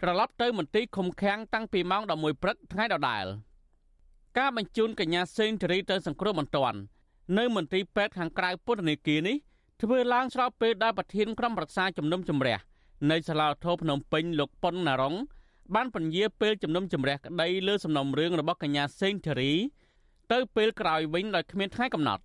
[0.01, 3.27] ត្រឡប់ទៅមន្ទីរឃុំឃាំងតាំងពីម៉ោង11ព្រឹកថ្ងៃដដែល
[4.39, 6.79] ការបញ្ជូនកញ្ញាសេងធារីទៅសង្គ្រោះបន្ទាន់
[7.39, 9.37] នៅមន្ទីរពេទ្យខាងក្រៅពន្ធនាគារនេះ
[9.83, 12.59] ធ្វើឡើងស្របពេលដែលប្រធានក្រុមប្រឹក្សាជំនុំជម្រះ
[13.11, 15.15] នៃសាលាធរភ្នំពេញលោកប៉ុនណារង
[15.75, 19.53] បានពន្យាពេលជំនុំជម្រះក្តីលើសំណុំរឿងរបស់កញ្ញាសេងធារី
[20.33, 22.23] ទៅពេលក្រោយវិញដោយគ្មានថ្ងៃកំណត់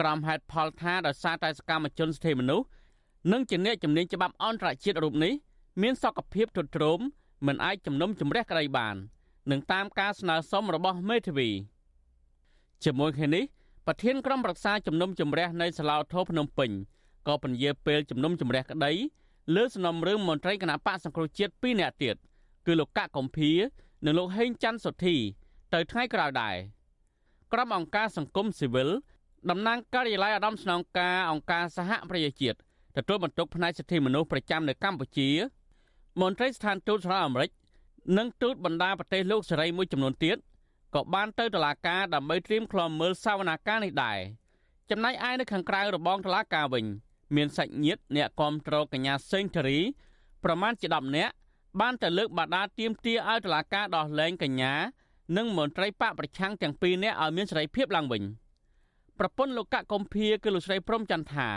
[0.00, 2.66] ក្រុមហេតុផលថាដោយសារតែសកម្មជនសិទ្ធិមនុស្ស
[3.32, 5.32] និងជាអ្នកជំនាញច្បាប់អន្តរជាតិរូបនេះ
[5.82, 7.00] មានសុខភាពទ្រុឌទ្រោម
[7.46, 8.96] មិនអាចជំនុំជម្រះក្តីបាន
[9.50, 11.48] នឹងតាមការស្នើសុំរបស់មេធាវី
[12.84, 13.44] ជាមួយគ្នានេះ
[13.86, 16.70] ប្រធានក្រុមប្រឹក្សាជំនុំជម្រះនៃសាលាធរភ្នំពេញ
[17.26, 18.92] ក៏ពន្យាពេលជំនុំជម្រះក្តី
[19.54, 22.16] លើសំណុំរឿងមន្ត្រីគណៈបកសង្គ្រោះជាតិ2នាក់ទៀត
[22.66, 23.50] គឺលោកកកកំភៀ
[24.04, 25.16] និងលោកហេងច័ន្ទសុធី
[25.74, 26.56] ទៅថ្ងៃក្រោយដែរ
[27.52, 28.88] ក្រុមអង្គការសង្គមស៊ីវិល
[29.50, 32.56] តំណាងការិយាល័យឧត្តមស្នងការអង្គការសហប្រជាជាតិ
[32.96, 35.30] ទទួលបន្ទុកផ្នែកសិទ្ធិមនុស្សប្រចាំនៅកម្ពុជា
[36.20, 37.50] មន្ត្រីស្ថានទូតសហរដ្ឋអាមេរិក
[38.18, 40.36] និងទូតបណ្ដាប្រទេសលោកសេរីមួយចំនួនទៀត
[40.94, 44.18] ក៏បានទៅតុលាការដើម្បីត្រៀមខ្លំមើលសវនាការនេះដែរ
[44.90, 46.84] ចំណែកឯនៅខាងក្រៅរបងតុលាការវិញ
[47.36, 49.78] មានសាច់ញាតិអ្នកគាំទ្រកញ្ញាសេងធារី
[50.44, 51.34] ប្រមាណជា10នាក់
[51.80, 54.74] បានទៅលើកបាដាទៀមទាឲ្យតុលាការដោះលែងកញ្ញា
[55.36, 58.22] និងមន្ត្រីបកប្រឆាំងទាំងពីរនាក់ឲ្យមានសេរីភាពឡើងវិញ
[59.18, 61.48] ប្រពន្ធលោកកកកំភៀគឺលោកស្រីព្រំចន្ទថា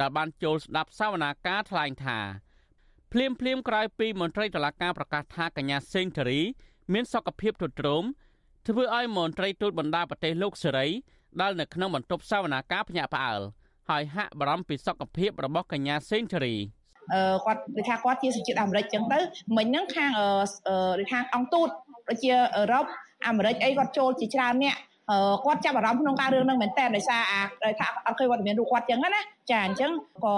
[0.00, 2.18] ដែលបានចូលស្ដាប់សវនាការថ្លែងថា
[3.12, 6.40] ភ្លាមភ្លាមក្រោយពីមន្ត្រីតុលាការប្រកាសថាកញ្ញាសេងធារី
[6.92, 8.04] មានសុខភាពទ្រុឌទ្រោម
[8.66, 10.86] ធ្វើឲ្យមន្ត្រីទូតបណ្ដាប្រទេសលោកសេរី
[11.40, 13.40] ដែលនៅក្នុងបន្ទប់សវនាការភ្ញាក់ផ្អើល
[13.90, 16.54] ហើយហាក់បារម្ភពីសុខភាពរបស់កញ្ញាសេងធារី
[17.14, 19.18] អឺគាត់ដូចថាគាត់ជាសញ្ជាតិអាមេរិកចឹងទៅ
[19.56, 21.68] មិញហ្នឹងខាងអឺខាងអង្គទូត
[22.08, 22.84] ដូចជាអឺរ៉ុប
[23.28, 24.76] អាមេរិកអីគាត់ចូលជាច្រើនអ្នក
[25.44, 29.90] គាត់ចាប់អារម្មណ៍ក្នុងការរឿងហ្នឹងមែនតើដោយសារអាដោយថាអត់ឃើញវត្តមានរូបគាត់ចឹងណាចាអញ្ចឹង
[30.24, 30.36] ក៏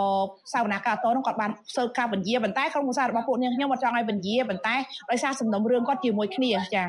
[0.52, 4.74] សាវនាការតនោះគាត់បានសើការបញ្ជាប៉ុន្តែក្រុមគូសាររបស់ពួកនាងខ្ញុំអត់ចង់ឲ្យបញ្ជាប៉ុន្តែ
[5.10, 6.84] ដោយសារសំណុំរឿងគាត់ជាមួយគ្នាចា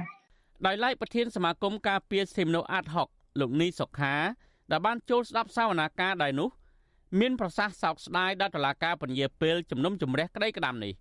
[0.65, 3.07] ដោយឡែកប្រធានសមាគមការពារសិទ្ធិមនុស្សអាត់ហុក
[3.39, 4.15] លោកនីសុខា
[4.71, 6.49] ដែលបានចូលស្ដាប់សាវនាការដែរនោះ
[7.19, 10.93] មានប្រសាសន៍សោកស្ដាយដល់តុលាការពន្យាពេលជំនុំជម្រះក្តីក្តាំនេះ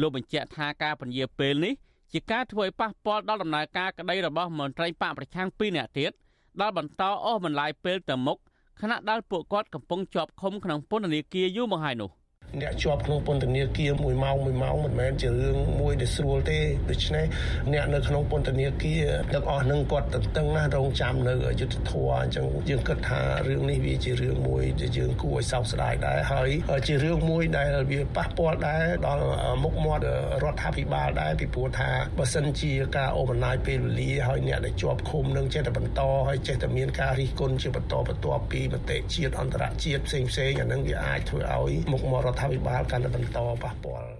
[0.00, 1.74] លោកបញ្ជាក់ថាការពន្យាពេលនេះ
[2.12, 6.12] ជាការធ្វើឲ្យប៉ះពាល់ដល់ដំណើរការក្តីរបស់មន្ត្រីបកប្រឆាំង2នាក់ទៀត
[6.60, 8.38] ដែលបន្តអស់បន្លាយពេលទៅមុខ
[8.80, 12.10] ខណៈដែលពួកគាត់កំពុងជាប់ឃុំក្នុងពន្ធនាគារយូរមកហើយនោះ
[12.58, 16.58] អ្នកជាប់ក្នុងពន្ធនាគារ1ម៉ោង1ម៉ោងមិនមែនជារឿងមួយដែលស្រួលទេ
[16.90, 17.24] ដូច្នេះ
[17.72, 26.50] អ្នកនៅក្នុងពន្ធនាគារទាំងអស់នឹងគាត់តឹងតឹងណារងចាំនៅយុទ្ធធរអញ្ចឹងយើងគិតថារឿងនេះវាជារឿងមួយដែលយើងគួរឲ្យសោកស្ដាយដែរហើយ
[26.86, 29.24] ជារឿងមួយដែលវាប៉ះពាល់ដែរដល់
[29.62, 30.04] មុខមាត់
[30.42, 44.10] រដ្ឋាភិបាលដែរពីព្រោះថាបើសិនជាការអូបន្លាយពេលវេលាហើយអ្នកដែលជាប់ឃុំនឹងចេះតែបន្តហើយចេះតែមានការរិះគន់ជាបន្តបន្ទាប់ពីមតិជាតិអន្តរជាតិផ្សេងផ្សេងអានឹងវាអាចធ្វើឲ្យមុខមាត់រដ្ឋាភិបាលកាន់តែបន្តប៉ះពាល់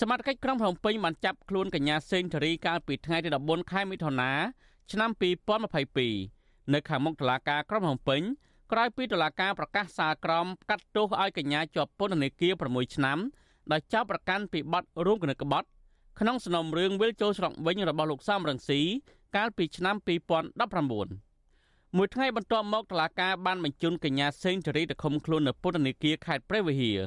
[0.00, 4.30] សមាជិកក្រុងភ្នំពេញបានចាប់ខ្លួនកញ្ញាសេងធារីកាលពីថ្ងៃទី14ខែមិថុនា
[4.92, 5.10] ឆ្នាំ
[5.90, 8.22] 2022នៅខាងមុខតុលាការក្រុងភ្នំពេញ
[8.72, 13.18] ក្រោយពីតុលាការប្រកាសសាលក្រមកាត់ទោសឲ្យកញ្ញាជាប់ពន្ធនាគារ6ឆ្នាំ
[13.72, 15.68] ដោយចាប់ប្រកាន់ពីបទរួមគំនិតក្បត់
[16.20, 18.80] ក្នុងសំណុំរឿងវិលចូលស្រុកវិញរបស់លោកសំរងស៊ី
[19.36, 26.98] កាលពីឆ្នាំ2019មួយថ្ងៃបន្ទាប់មកតុលាការបានបញ្ជូនកញ្ញាសេងធារីទៅឃុំខ្លួននៅពន្ធនាគារខេត្តព្រះវិហារ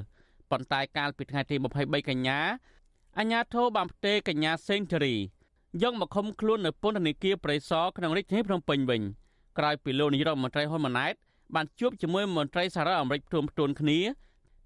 [0.52, 2.40] ប៉ុន្តែកាលពីថ្ងៃទី23កញ្ញា
[3.18, 5.16] អាជ្ញាធរបានផ្ទេរកញ្ញាសេងធារី
[5.84, 9.02] យកមកឃុំខ្លួននៅពន្ធនាគារព្រៃសរក្នុងរាជធានីភ្នំពេញវិញ
[9.58, 11.14] ក្រោយពីលោកនាយរដ្ឋមន្ត្រីហ៊ុនម៉ាណែត
[11.56, 14.00] បានជួបជាមួយមន្ត្រីសារអាមេរិកផ្ទួំផ្ទួនគ្នា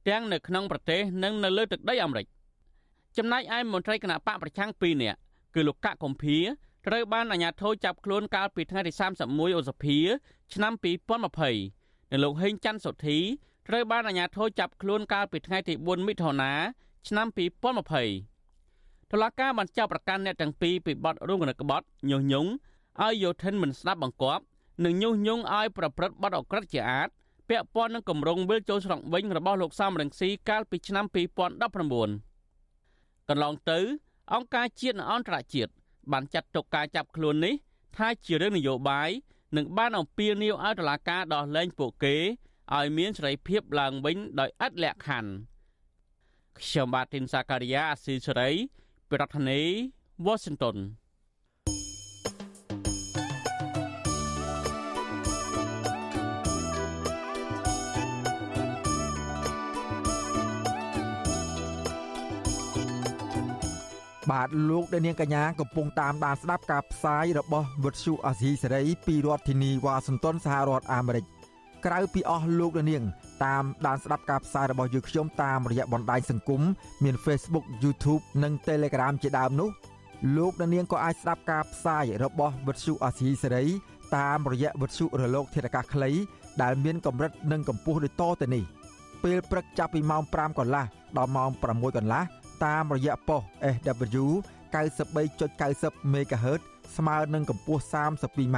[0.08, 2.26] ទាំងនៅក្នុងប្រទេសនិងនៅលើទឹកដីអាមេរិក
[3.18, 5.18] ចំណែកឯមន្ត្រីគណៈបកប្រឆាំង2នាក់
[5.56, 6.38] គឺលោកកកកំភៀ
[6.88, 8.92] ត្រូវបានអាជ្ញាធរចាប់ខ្លួនកាលពីថ្ងៃទី
[9.30, 9.98] 31ឧសភា
[10.54, 10.74] ឆ្នាំ
[11.42, 13.18] 2020នៅលោកហេងច័ន្ទសុធី
[13.72, 16.52] ត្រូវបានអាជ្ញាធរចាប់ខ្លួនកាលពីថ្ងៃទី4មិថុនា
[17.08, 22.50] ឆ្នាំ2020តុលាការបានចាប់ប្រកាន់អ្នកទាំងពីរពីបទរួមគំនិតក្បត់ញុះញង់
[23.04, 24.44] ឲ្យយោធិនមិនស្ដាប់បង្គាប់
[24.84, 27.10] និងញុះញង់ឲ្យប្រព្រឹត្តបទអក្រិតជាអាត
[27.50, 31.16] ពាក់ព័ន្ធនឹងគម្រោងវិលចូលស្រុកវិញរបស់លោកសំរងស៊ីកាលពីឆ្នាំ2019
[33.30, 33.80] កន្លងទៅ
[34.34, 35.72] អង្គការជាតិនិងអន្តរជាតិ
[36.12, 37.54] បានចាត់ទុកការចាប់ខ្លួននេះ
[37.98, 39.10] ថាជារឿងនយោបាយ
[39.56, 42.16] និងបានអំពាវនាវឲ្យតុលាការដោះលែងពួកគេ
[42.78, 45.32] ឲ្យមានសេរីភាពឡើងវិញដោយឥតលក្ខខណ្ឌ
[46.60, 48.50] ខ្ញុំបាទទីនសាការីយ៉ាអស៊ីសេរី
[49.12, 49.70] ប្រធានាធិ
[50.26, 50.78] បតី Washington
[64.32, 71.26] បាទលោកដែលនាងកញ្ញាកំពុងតាមដានស្ដាប់ការផ្សាយរបស់វិទ្យុអាស៊ីសេរីពីរដ្ឋធានីវ៉ាស៊ីនតោនសហរដ្ឋអាមេរិក
[71.86, 73.04] ក្រៅពីអស់លោកដែលនាង
[73.46, 76.62] តាមដានស្ដាប់ការផ្សាយរបស់យើងខ្ញុំតាមរយៈបណ្ដាញសង្គម
[77.04, 79.70] មាន Facebook YouTube និង Telegram ជាដើមនោះ
[80.38, 83.66] លោកអ្នកនាងក៏អាចស្ដាប់ការផ្សាយរបស់វិទ្យុអាស៊ីសេរី
[84.18, 86.12] តាមរយៈវិទ្យុរលក ធាតុអាកាសខ្លី
[86.62, 88.64] ដែលមានកម្រិតនិងកម្ពស់ដូចតទៅនេះ
[89.24, 90.86] ពេលព្រឹកចាប់ពីម៉ោង5កន្លះ
[91.18, 92.24] ដល់ម៉ោង6កន្លះ
[92.66, 93.42] តាមរយៈប៉ុស
[93.76, 94.26] SW
[94.74, 96.62] 93.90 MHz
[96.98, 98.58] ស្មើនឹងកម្ពស់ 32m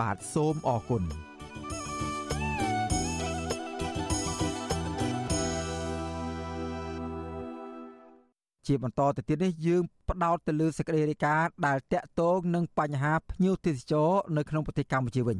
[0.00, 1.04] បាទសូមអរគុណ
[8.66, 15.38] ជាបន្តទៅទៀតនេះយើងផ្ដោតទៅលើសេចក្តីរាយការណ៍ដែលតាក់ទងនឹងបញ្ហាភ្ញៀវទេសចរនៅក្នុងប្រទេសកម្ពុជាវិញ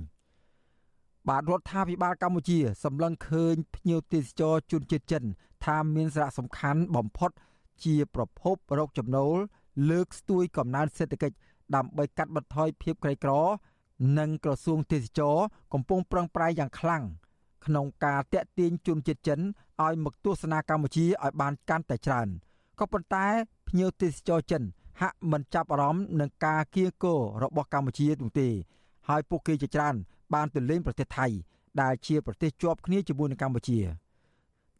[1.28, 5.24] បាទរដ្ឋាភិបាលកម្ពុជាសម្លឹងឃើញភ្ញៀវទេសចរជនជាតិចិន
[5.64, 7.30] ថាមានសារៈសំខាន់បំផុត
[7.84, 9.36] ជាប្រភពរកចំណូល
[9.90, 11.36] លើកស្ទួយកំណើនសេដ្ឋកិច្ច
[11.74, 13.32] ដើម្បីកាត់បន្ថយភាពក្រីក្រ
[14.18, 15.36] និងក្រសួងទេសចរ
[15.72, 17.02] កំពុងប្រឹងប្រែងយ៉ាងខ្លាំង
[17.66, 19.40] ក្នុងការតាក់ទាញជនជាតិចិន
[19.82, 22.28] ឲ្យមកទស្សនាកម្ពុជាឲ្យបានកាន់តែច្រើន
[22.78, 23.26] ក៏ប៉ុន្តែ
[23.68, 24.62] ភ្ញៀវទេសចរចិន
[25.00, 28.48] ហាក់មិនចាប់អារម្មណ៍នឹងការគៀកោរបស់កម្ពុជានោះទេ
[29.08, 29.94] ហើយពួកគេជាច្រើន
[30.34, 31.26] បានទៅលេងប្រទេសថៃ
[31.82, 33.80] ដែលជាប្រទេសជាប់គ្នាជាមួយនឹងកម្ពុជា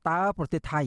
[0.08, 0.82] តើប្រទេសថៃ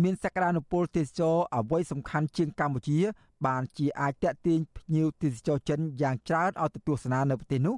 [0.00, 2.98] មានសក្តានុពលទេសចរអ្វីសំខាន់ជាងកម្ពុជា
[3.46, 7.76] បានជាអាចតេទៀងភ្ញៀវទេសចរចិនយ៉ាងច្រើនឲ្យទៅទស្សនានៅប្រទេសនោះ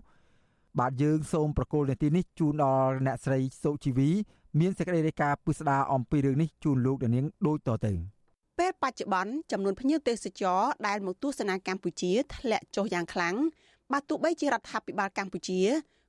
[0.79, 4.11] បាទយើងសូមប្រកូលនាទីនេះជូនដល់អ្នកស្រីសុជីវី
[4.61, 7.92] មានសេចក្តីរាយការណ៍ពិស្ដារអំពីរឿងនេះជូនលោកនាងដូចតទៅ
[8.59, 13.37] ពេលបច្ចុប្បន្នចំនួនភ្ញៀវទេសចរដែលមកទស្សនាកម្ពុជាធ្លាក់ចុះយ៉ាងខ្លាំង
[13.92, 15.61] បាទទោះបីជារដ្ឋាភិបាលកម្ពុជា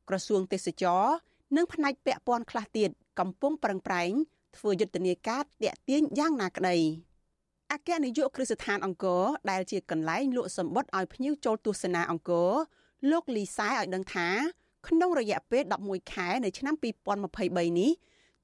[0.09, 1.03] ក្រសួងទេសចរ
[1.55, 2.89] និងផ្នែកពាក់ព័ន្ធខ្លះទៀត
[3.19, 4.11] កំពុងប្រឹងប្រែង
[4.57, 6.77] ធ្វើយុទ្ធនាការតាក់ទាញយ៉ាងណាក្តី
[7.71, 12.51] អគ្គនាយកគ្រឹះស្ថានអង្គរដែលជាកន្លែងលក់សម្បត្តិឲ្យភ្ញៀវចូលទស្សនាអង្គរ
[13.11, 14.27] លោកលីសែឲ្យដឹងថា
[14.87, 16.75] ក្នុងរយៈពេល11ខែនៃឆ្នាំ
[17.21, 17.91] 2023នេះ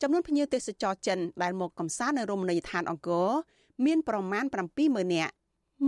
[0.02, 3.30] ចំនួនភ្ញៀវទេសចរចិនដែលមកកំសាន្តនៅរមណីយដ្ឋានអង្គរ
[3.86, 4.44] មានប្រមាណ
[4.80, 5.34] 70000នាក់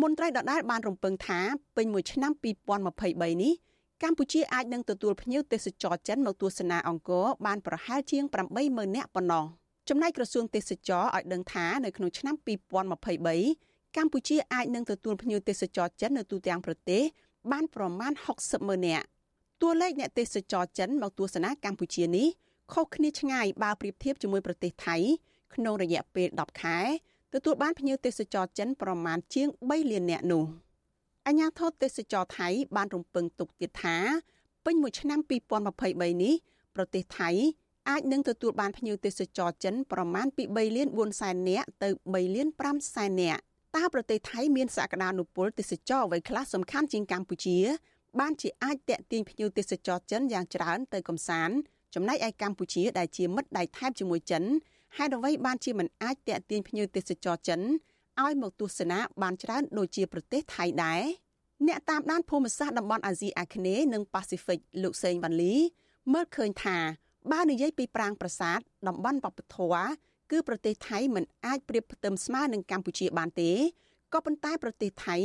[0.02, 1.40] មន្ត្រីដដែលបានរំពឹងថា
[1.76, 2.32] ពេញមួយឆ្នាំ
[2.82, 3.54] 2023នេះ
[4.04, 8.24] កម្ពុជាអាចនឹងទទួលភ្ញៀវទេសចរចិនមកទស្សនាអង្គរបានប្រហែលជាង
[8.60, 9.46] 80000នាក់ប៉ុណ្ណោះ
[9.90, 12.36] ចំណែកក្រសួងទេសចរឲ្យដឹងថានៅក្នុងឆ្នាំ
[12.96, 17.02] 2023កម្ពុជាអាចនឹងទទួលភ្ញៀវទេសចរចិននៅទូទាំងប្រទេស
[17.52, 19.06] បានប្រមាណ60ម៉ឺននាក់
[19.62, 22.28] តួលេខអ្នកទេសចរចិនមកទស្សនាកម្ពុជានេះ
[22.74, 24.98] ខុសគ្នាឆ្ងាយបើប្រៀបធៀបជាមួយប្រទេសថៃ
[25.54, 26.80] ក្នុងរយៈពេល10ខែ
[27.34, 30.44] ទទួលបានភ្ញៀវទេសចរចិនប្រមាណជាង3លាននាក់នោះ
[31.28, 33.98] អញ្ញាធិទេសចរថៃបានរំពឹងទុកទៀតថា
[34.66, 35.20] ពេញមួយឆ្នាំ
[35.66, 36.34] 2023នេះ
[36.76, 37.30] ប្រទេសថៃ
[37.90, 43.42] អាចនឹងទទួលបានភ្ញៀវទេសចរចិនប្រមាណពី3លាន4សែននាក់ទៅ3លាន5សែននាក់
[43.76, 47.58] តើប្រទេសថៃមានសក្តានុពលទេសចរអ្វីខ្លះសំខាន់ជាងកម្ពុជា
[48.20, 51.56] បានជាអាចតេទៀងភ្ញៀវទេសចរចិនយ៉ាងច្រើនទៅកំសាន្ត
[51.96, 54.44] ចំណែកឯកម្ពុជាដែលជាមិត្តដៃថែបជាមួយចិន
[54.98, 57.62] ហេតុអ្វីបានជាមិនអាចតេទៀងភ្ញៀវទេសចរចិន
[58.22, 61.02] ឲ្យមកទស្សនាបានច្រើនដូចជាប្រទេសថៃដែរ
[61.68, 65.54] អ្នកតាមដានភូមិសាស្ត្រតំបន់អាស៊ីអាគ្នេយ៍និងប៉ាស៊ីហ្វិកលោកសេងវ៉ាន់លី
[66.14, 66.78] មើលឃើញថា
[67.32, 69.88] បើនិយាយពីប្រាង្គប្រាសាទតំបន់វប្បធម៌
[70.32, 73.52] គឺប្រទេសថៃមិនអាចប្រៀបផ្ទឹមស្មើនឹងកម្ពុជាបានទេ
[74.14, 75.18] ក៏ប៉ុន្តែប្រទេសថៃ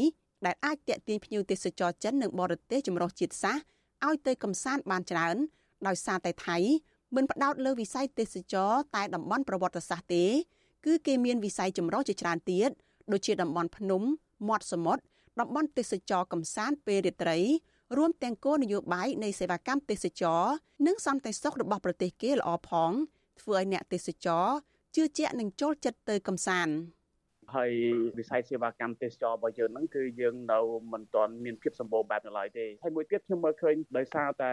[0.47, 3.63] ដែលអាចតាក់ទាញភ្ញៀវទេសចរចិននិងបរទេសចម្រុះជាតិសាសន៍
[4.07, 5.37] ឲ្យទៅកំសាន្តបានច្រើន
[5.87, 6.57] ដោយសារតែថៃ
[7.17, 10.25] មិនផ្ដោតលើវិស័យទេសចរតែតំបន់ប្រវត្តិសាស្ត្រទេ
[10.87, 12.71] គឺគេមានវិស័យចម្រុះជាច្រើនទៀត
[13.13, 14.03] ដូចជាតំបន់ភ្នំ
[14.49, 15.03] មាត់សមុទ្រ
[15.41, 17.39] តំបន់ទេសចរកំសាន្តពេលរាត្រី
[17.97, 20.43] រួមទាំងគោលនយោបាយនៃសេវាកម្មទេសចរ
[20.87, 22.93] និងសន្តិសុខរបស់ប្រទេសគេល្អផង
[23.41, 24.47] ធ្វើឲ្យអ្នកទេសចរ
[24.95, 26.75] ជឿជាក់នឹងចូលចិត្តទៅកំសាន្ត
[27.57, 27.71] ហើយ
[28.19, 30.61] វិស័យសេវាកម្មទេសចររបស់យើងហ្នឹងគឺយើងនៅ
[30.93, 34.53] មិនទាន់មានភាពសម្បូរបែបនៅឡើយទេហើយមួយទៀតខ្ញុំមើលឃើញដោយសារតែ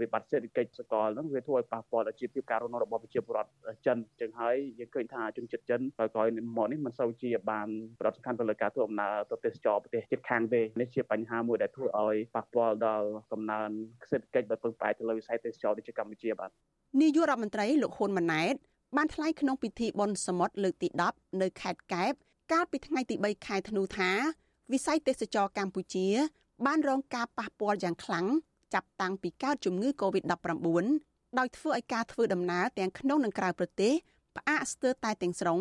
[0.00, 3.50] វិបត្តិសេដ្ឋកិច្ចសកលហ្នឹងវាធ្វើឲ្យប៉ះពាល់ដល់ជីវភាពការរស់នៅរបស់ប្រជាពលរដ្ឋ
[3.86, 7.68] ចិនចឹងហើយយើងឃើញថាជនជាតិចិនក្រោយមកនេះមិនសូវជាបាន
[8.00, 13.70] ប្រតិកម្មទៅលើការធ្វើដំណើរទៅទេសចរប្រទេសជិតខាងទេនេះជាបញ្ហាមួយដែលធ្វើឲ្យប៉ះពាល់ដល់កំណើន
[14.10, 16.50] សេដ្ឋកិច្ចដែលពឹងផ្អែកទៅលើវិស័យទេសចរដូចជាកម្ពុជាបាទ
[17.00, 18.54] នាយករដ្ឋមន្ត្រីលោកហ៊ុនម៉ាណែត
[18.96, 22.14] បានថ្លែងក្នុងពិធីបុណ្យសមុទ្រលើកទី10នៅខេត្តកែប
[22.52, 24.10] កាលពីថ្ងៃទី3ខែធ្នូថា
[24.72, 26.06] វិស័យទេសចរកម្ពុជា
[26.66, 28.26] បានរងការប៉ះពាល់យ៉ាងខ្លាំង
[28.74, 30.84] ចាប់តាំងពីកើតជំងឺ Covid-19
[31.38, 33.92] ដោយធ្វើឲ្យការធ្វើដំណើរទាំងក្នុងនិងក្រៅប្រទេស
[34.36, 35.60] ផ្អាកស្ទើរតែទាំងស្រុង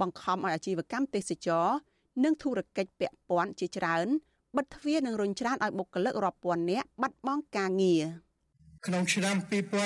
[0.00, 1.66] បង្ខំឲ្យអាជីវកម្មទេសចរ
[2.24, 4.06] និងធុរកិច្ចពាក់ព័ន្ធជាច្រើន
[4.56, 8.02] បិទទ្វារនិងរុញច្រានឲ្យបុគ្គលិករាប់ពាន់នាក់បាត់បង់ការងារ។
[8.86, 9.36] ក្នុងឆ្នាំ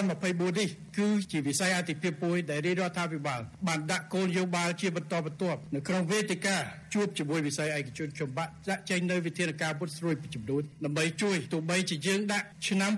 [0.04, 6.56] 2024នេះគឺជាវិស័យអតិភិបមួយដែលរាជរដ្ឋាភិបាលបានដាក់គោលនយោបាយជាបន្តបន្ទាប់នៅក្នុងវេទិកា
[6.94, 12.92] ជួបជាមួយវិស័យឯកជនចំបាក់ចាក់ចែងនៅវិធានការពុតស្រួយពីចំនួនដើម្បីជួយទោះបីជាយើងដាក់ឆ្នាំ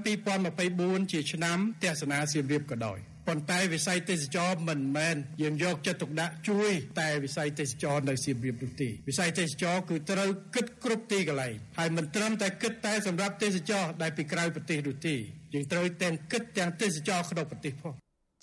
[0.52, 15.16] 2024ជាឆ្នាំទស្សនាសៀមរាបក៏ដោយប៉ុន្តែវិស័យទេសចរមិនមែនយើងយកចិត្តទុកដាក់ជួយ តែវិស័យទេសចរនៅសៀមរាបនោះទេវិស័យទេសចរគឺត្រូវគិតគ្រប់ទីកន្លែងហើយមិនត្រឹមតែគិតតែសម្រាប់ទេសចរដែលពីក្រៅប្រទេសនោះទេ
[15.54, 17.94] យើងត្រូវទាំងគិតទាំងទេសចរក្នុងប្រទេសផង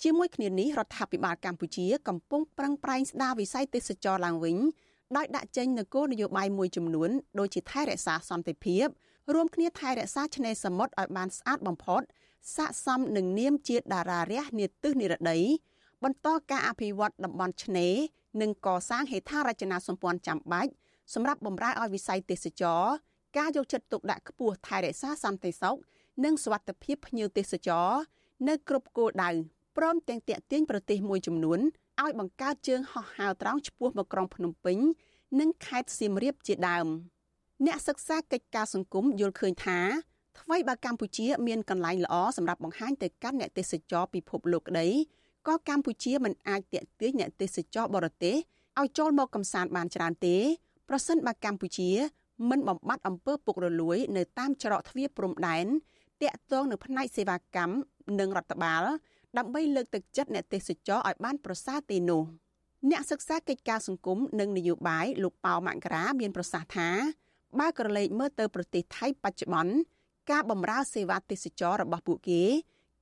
[0.02, 4.56] ជាមួយគ្នានេះរដ្ឋាភិបាលកម្ពុជាកំពុងប្រឹងប្រែងស្ដារវិស័យទេសចរឡើងវិញ
[5.16, 8.86] ដោយដាក់ចេញនូវគោលនយោបាយមួយចំនួនដូចជាថែរក្សាសន្តិភាព
[9.34, 12.02] រួមគ្នាថែរក្សាឆ្នេរសមុទ្រឲ្យបានស្អាតបំផុត
[12.56, 15.38] ស័កសមនឹងនាមជាតារារះនាទិសនិរដី
[16.04, 17.94] បន្តការអភិវឌ្ឍតំបន់ឆ្នេរ
[18.40, 20.72] និងកសាងហេដ្ឋារចនាសម្ព័ន្ធចាំបាច់
[21.14, 22.82] សម្រាប់បម្រើឲ្យវិស័យទេសចរ
[23.38, 25.76] ការយកចិត្តទុកដាក់ខ្ពស់ថែរក្សាសន្តិសុខ
[26.24, 27.88] និងសុវត្ថិភាពភ្ញៀវទេសចរ
[28.48, 29.30] នៅគ្រប់គោលដៅ
[29.76, 31.60] ព្រមទាំងតាក់ទាញប្រទេសមួយចំនួន
[32.02, 34.78] ឲ្យបង្កើតជើងហោះហើរត្រង់ឆ្ពោះមកក្រុងភ្នំពេញ
[35.40, 36.86] និងខេត្តសៀមរាបជាដើម
[37.66, 39.78] អ្នកសិក្សាកិច្ចការសង្គមយល់ឃើញថា
[40.40, 44.88] ថ្មីបើកម្ពុជា មានកន្លែងល្អសម្រាប់បង្ហាញទៅកាន់អ្នកទេសចរពិភពលោកក្តី
[45.46, 48.36] ក៏កម្ពុជាមិនអាចទាក់ទាញអ្នកទេសចរបរទេស
[48.80, 50.36] ឲ្យចូលមកកំសាន្តបានច្រើនទេ
[50.88, 51.90] ប្រសិនបើកម្ពុជា
[52.50, 55.66] មិនបំបត្តិអំពើពុករលួយ នៅតាមច្រកទ្វារព្រំដែន
[56.22, 57.74] តាក់ទងនៅផ្នែកសេវាកម្ម
[58.20, 58.84] និងរដ្ឋបាល
[59.38, 62.22] ដើម្បីលើកទឹកចិត្តអ្នកទេសចរឲ្យបានប្រសើរទេនោះ
[62.90, 66.88] អ្នកសិក្សាកិច្ចការសង្គមនិងនយោបាយលោកប៉ៅមករាមានប្រសាសន៍ថា
[67.58, 69.74] បើក្រឡេកមើលទៅប្រទេសថៃបច្ចុប្បន្ន
[70.30, 72.42] ការបម្រើសេវាទេសចររបស់ពួកគេ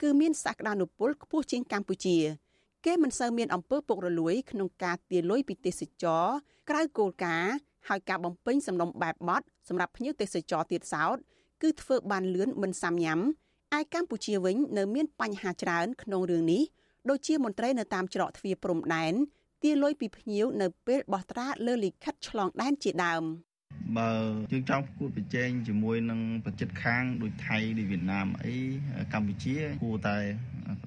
[0.02, 2.18] គឺមានសក្តានុពលខ្ពស់ជាងកម្ពុជា
[2.86, 6.24] គេមិនសូវមានអំពើពុករលួយ ក្នុងការទារលុយពីទេសចរ
[6.70, 7.54] ក្រៅគោលការណ៍
[7.88, 11.16] ហើយការបំពេញសំណុំបែបបទសម្រាប់ភ្ញៀវទេសចរទៀតសោត
[11.62, 13.20] គឺធ្វើបានលឿនមិនសាំញ៉ាំ
[13.78, 16.62] ឯកម្ពុជាវិញនៅមានបញ្ហាច្រើនក្នុងរឿងនេះ
[17.08, 19.14] ដូចជាមន្ត្រីនៅតាមច្រកទ្វារព្រំដែន
[19.62, 23.24] ទារលុយពីភ្ញៀវនៅពេលបោះត្រាលើលិខិតឆ្លងដែនជាដើម។
[23.98, 24.10] បើ
[24.52, 28.56] យើងចង់ប្រកួតប្រជែងជាមួយនឹងប្រជិតខាងដូចថៃដូចវៀតណាមអី
[29.12, 30.18] កម្ពុជា គួរតែ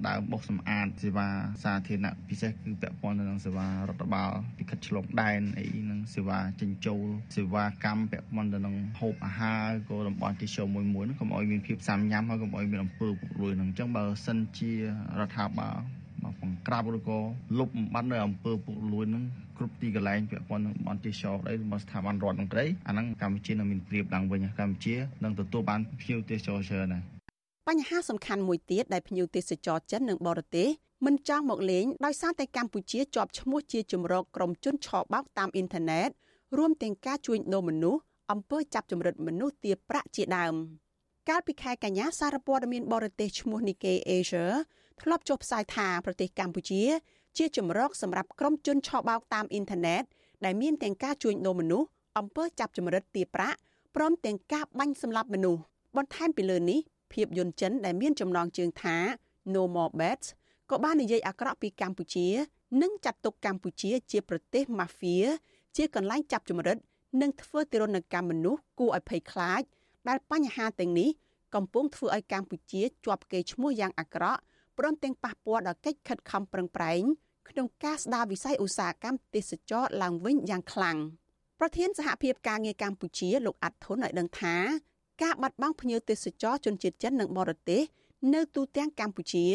[0.07, 1.27] ដើមបោសសម្អាតសេវា
[1.63, 15.75] សាធារណៈពិសេសគឺពាក់ព័ន្ធទៅនឹងសេវារដ្ឋបាលពិកិច្ចឆ្លងដែនអីនឹងសេវាចិញ្ចូលសេវាកម្មពាក់ព័ន្ធទៅនឹងហូបអាហារក៏តំបន់ទេសចរមួយមួយហ្នឹងកុំឲ្យមានភាពសាមញ៉ាំហើយកុំឲ្យមានអំពើពុករលួយហ្នឹងអញ្ចឹងបើសិនជារដ្ឋាភិបាល
[16.23, 17.19] មកបង្ក្រាបឬក៏
[17.59, 19.25] លុបបំបាត់នៅអំពើពុករលួយហ្នឹង
[19.59, 27.03] គ្រប់ទីកន្លែងពាក់ព័ន្ធនឹងបនទេសចរក្តីរបស់ស្ថាប័នរដ្ឋនឹងក្តីអាហ្នឹងកម្ពុជានឹងមានព្រៀបឡើងវិញកម្ពុជានឹងទទួលបានភ្ញៀវទេសចរច្រើនដែរ
[27.67, 30.67] បញ្ហាសំខាន់មួយទៀតដែលភ្ញៀវទេសចរចិននិងបរទេស
[31.05, 36.09] មិនចង់មកលេងដោយសារតែកម្ពុជាជាប់ឈ្មោះជាជំរកក្រុមជនឆបោកតាមអ៊ីនធឺណិត
[36.57, 40.53] រួមទាំងការជួញដូរមនុស្សអំពើចាប់ចម្រិតមនុស្សទារប្រាក់ជាដើម
[41.29, 44.45] កាលពីខែកញ្ញាសារព័ត៌មានបរទេសឈ្មោះ Nikkei Asia
[45.01, 46.83] ធ្លាប់ចុះផ្សាយថាប្រទេសកម្ពុជា
[47.39, 50.03] ជាជំរកសម្រាប់ក្រុមជនឆបោកតាមអ៊ីនធឺណិត
[50.45, 53.57] ដែលមានទាំងការជួញដូរមនុស្សអំពើចាប់ចម្រិតទារប្រាក់
[53.95, 55.61] ព្រមទាំងការបាញ់សម្លាប់មនុស្ស
[55.97, 56.79] បន្ថែមពីលើនេះ
[57.13, 58.97] ភាពយន្តចិនដែលមានចំណងជើងថា
[59.53, 60.27] No More Bets
[60.69, 62.27] ក៏បាននិយាយអាក្រក់ពីកម្ពុជា
[62.81, 65.17] និងចាត់ទុកកម្ពុជាជាប្រទេសម៉ាហ្វៀ
[65.77, 66.77] ជាកន្លែងចាប់ចម្រិត
[67.21, 69.61] និងធ្វើទរណកម្មមនុស្សគួរឲ្យភ័យខ្លាច
[70.07, 71.09] ដែលបញ្ហាទាំងនេះ
[71.55, 74.41] កំពុងធ្វើឲ្យកម្ពុជាជាប់កេរ្តិ៍ឈ្មោះយ៉ាងអាក្រក់
[74.77, 77.03] ព្រមទាំងប៉ះពាល់ដល់កិច្ចខិតខំប្រឹងប្រែង
[77.49, 80.97] ក្នុងការស្ដារវិស័យឧស្សាហកម្មទេសចរឡើងវិញយ៉ាងខ្លាំង
[81.59, 84.55] ប្រធានសហភាពការងារកម្ពុជាលោកអាត់ធុនឲ្យដឹងថា
[85.23, 87.81] ការបាត់បង់ភ្ញៀវទេសចរជនជាតិចិននិងបរទេស
[88.33, 89.45] នៅទូទាំងកម្ពុជា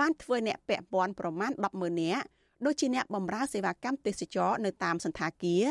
[0.00, 2.24] បានធ្វើអ្នកពាក់ព័ន្ធប្រមាណ100000នាក់
[2.64, 5.64] ដូចជាអ្នកបម្រើសេវាកម្មទេសចរនៅតាមសន្តាគារ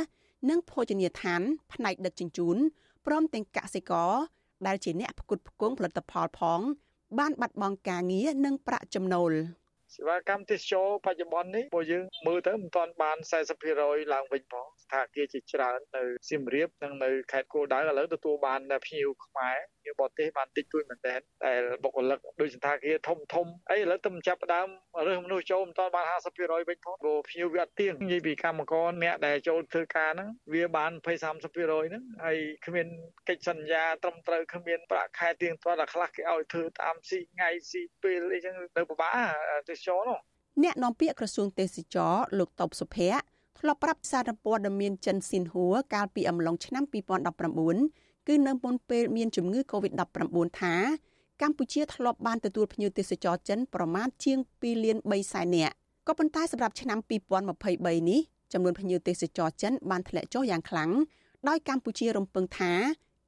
[0.50, 1.42] និងភោជនីយដ្ឋាន
[1.74, 2.58] ផ្នែកដឹកជញ្ជូន
[3.06, 4.12] ព្រមទាំងកសិករ
[4.68, 6.62] ដែលជាអ្នកផ្គត់ផ្គង់ផលិតផលផង
[7.20, 9.32] បានបាត់បង់ការងារនិងប្រាក់ចំណូល
[9.96, 13.18] សេវាកម្មទេសចរបច្ចុប្បន្ននេះបើយើងមើលទៅមិនទាន់បាន
[13.66, 21.54] 40%ឡើងវិញផងស្ថានភាពជាច្រើននៅសៀមរាបនិងនៅខេត្តគោលដៅឥឡូវទទួលបានភ្ញៀវខ្មែរភ្ញៀវបរទេសបានតិចតួចមែនទែនតែ
[21.84, 24.68] បុគ្គលិកដូចសន្តាគារធំធំអីឥឡូវទៅចាប់ផ្ដើម
[25.08, 32.88] រើសមនុស្សចូលមិនទាន់បាន50%វិញផងព្រោះភ្ញៀវវាអត់ទៀងនិយាយពីកម្មករអ្នកដែលចូលធ្វើការហ្នឹងវាបាន20 30%ហ្នឹងហើយគ្មាន
[33.30, 39.14] កិច្ចសន្យាត្រឹមត្រូវគ្មានប្រាក់ខែទៀងទាត់ដល់ខ្លះគេឲ្យធ្វើតាមស៊ីថ្ងៃស៊ីពេលអីចឹងនៅពិបាក
[39.70, 40.20] ទេសចរនោះ
[40.64, 43.20] អ្នកនាំពាក្យក្រសួងទេសចរលោកតបសុភ័ក្រ
[43.60, 46.84] ធ្លាប់ប្រាប់សារព័ត៌មានចិនស៊ីនហួរកាលពីអំឡុងឆ្នាំ
[47.56, 50.76] 2019គឺនៅមុនពេលមានជំងឺ Covid-19 ថា
[51.42, 55.74] កម្ពុជាធ្លាប់បានទទួលភ្ញៀវទេសចរចិនប្រមាណជាង2លាន3សែននាក់
[56.08, 57.00] ក៏ប៉ុន្តែសម្រាប់ឆ្នាំ
[57.50, 58.22] 2023នេះ
[58.54, 60.92] ចំនួនភ្ញៀវទេសចរចិនបានធ្លាក់ចុះយ៉ាងខ្លាំង
[61.48, 62.74] ដោយកម្ពុជារំពឹងថា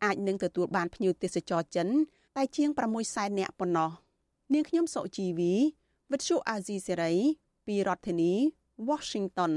[0.03, 1.87] អាចនឹងទទួលបានភ្ញៀវទេសចរចិន
[2.35, 3.91] តែជាង6សែននាក់ប៉ុណ្ណោះ
[4.53, 5.53] នាងខ្ញុំសុជីវី
[6.13, 7.13] វិទ្យុអាស៊ីសេរី
[7.67, 8.33] ពីរដ្ឋធានី
[8.89, 9.53] Washington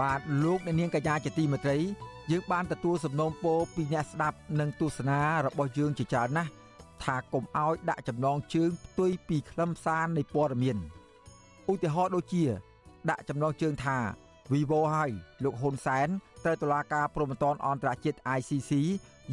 [0.00, 1.78] បាទលោកអ្នកនាងកញ្ញាជាទីមេត្រី
[2.30, 6.50] យើងបានទទួលសំណូមពរពីអ្នកស្ដាប់និងទស្សនារបស់យើងជាច្រើនណាស់
[7.04, 10.76] ថាកុំឲ្យដាក់ចំណងជើងផ្ទុយពីខ្លឹមសារនៃព័ត៌មាន
[11.72, 12.44] ឧទាហរណ៍ដូចជា
[13.10, 13.98] ដាក់ចំណងជើងថា
[14.52, 15.10] Vivo ហើយ
[15.44, 16.08] លោកហ៊ុនសែន
[16.44, 18.72] ត្រូវតុលាការព្រហ្មទណ្ឌអន្តរជាតិ ICC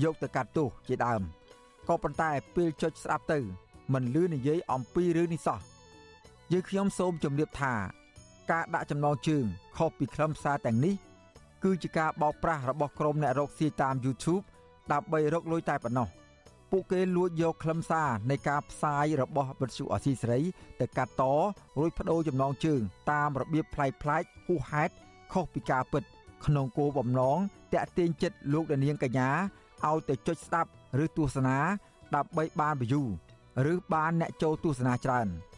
[0.03, 1.21] យកទៅកាត់ទោសជាដើម
[1.87, 3.39] ក៏ប៉ុន្តែពេលចុចស្ដាប់ទៅ
[3.93, 5.59] មិនលឺនិយាយអំពីរឿងនេះសោះ
[6.51, 7.73] យើងខ្ញុំសូមជម្រាបថា
[8.51, 9.45] ការដាក់ចំណងជើង
[9.77, 10.95] ខុសពីខ្លឹមសារទាំងនេះ
[11.63, 14.43] គឺជាការបោកប្រាស់របស់ក្រុមអ្នករកស៊ីតាម YouTube
[14.91, 16.07] ដើម្បីរកលុយតែប៉ុណ្ណោះ
[16.71, 20.41] ពួកគេលួចយកខ្លឹមសារនៃការផ្សាយរបស់វិទ្យុអសីសេរី
[20.79, 21.23] ទៅកាត់ត
[21.79, 22.81] រួចបដូរចំណងជើង
[23.11, 24.93] តាមរបៀបប្លែកប្លែកហួសហេតុ
[25.33, 26.03] ខុសពីការពិត
[26.45, 27.37] ក្នុងគោលបំណង
[27.73, 29.29] តាក់ទាញចិត្តលោកនាងកញ្ញា
[29.87, 30.69] ឲ្យទៅចុចស្ដាប់
[31.03, 31.57] ឬទស្សនា
[32.15, 33.03] ដើម្បីបាន view
[33.73, 35.29] ឬបានអ្នកចូលទស្សនាច្រើន។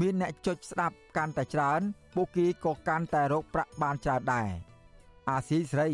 [0.00, 1.80] មានអ្នកចុចស្ដាប់កាន់តែច្រើន
[2.14, 4.48] ពួកគេក៏កាន់តែរកប្រាក់បានច្រើនដែរ
[5.30, 5.90] អាស៊ីសេរី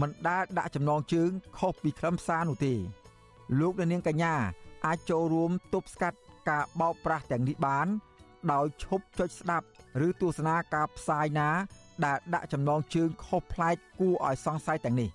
[0.00, 2.74] មិនដែលដាក់ចំណងជើងខុសពីខ្លឹមសារនោះទេ
[3.60, 4.34] លោកនាងកញ្ញា
[4.86, 6.18] អាចចូលរួមទប់ស្កាត់
[6.50, 7.86] ការបោកប្រាស់ទាំងនេះបាន
[8.52, 9.66] ដោយឈប់ចុចស្ដាប់
[10.06, 11.48] ឬទស្សនាការផ្សាយណា
[12.04, 15.10] ដែលដាក់ចំណងជើងខុសប្លែកគួរឲ្យសង្ស័យទាំងនេះ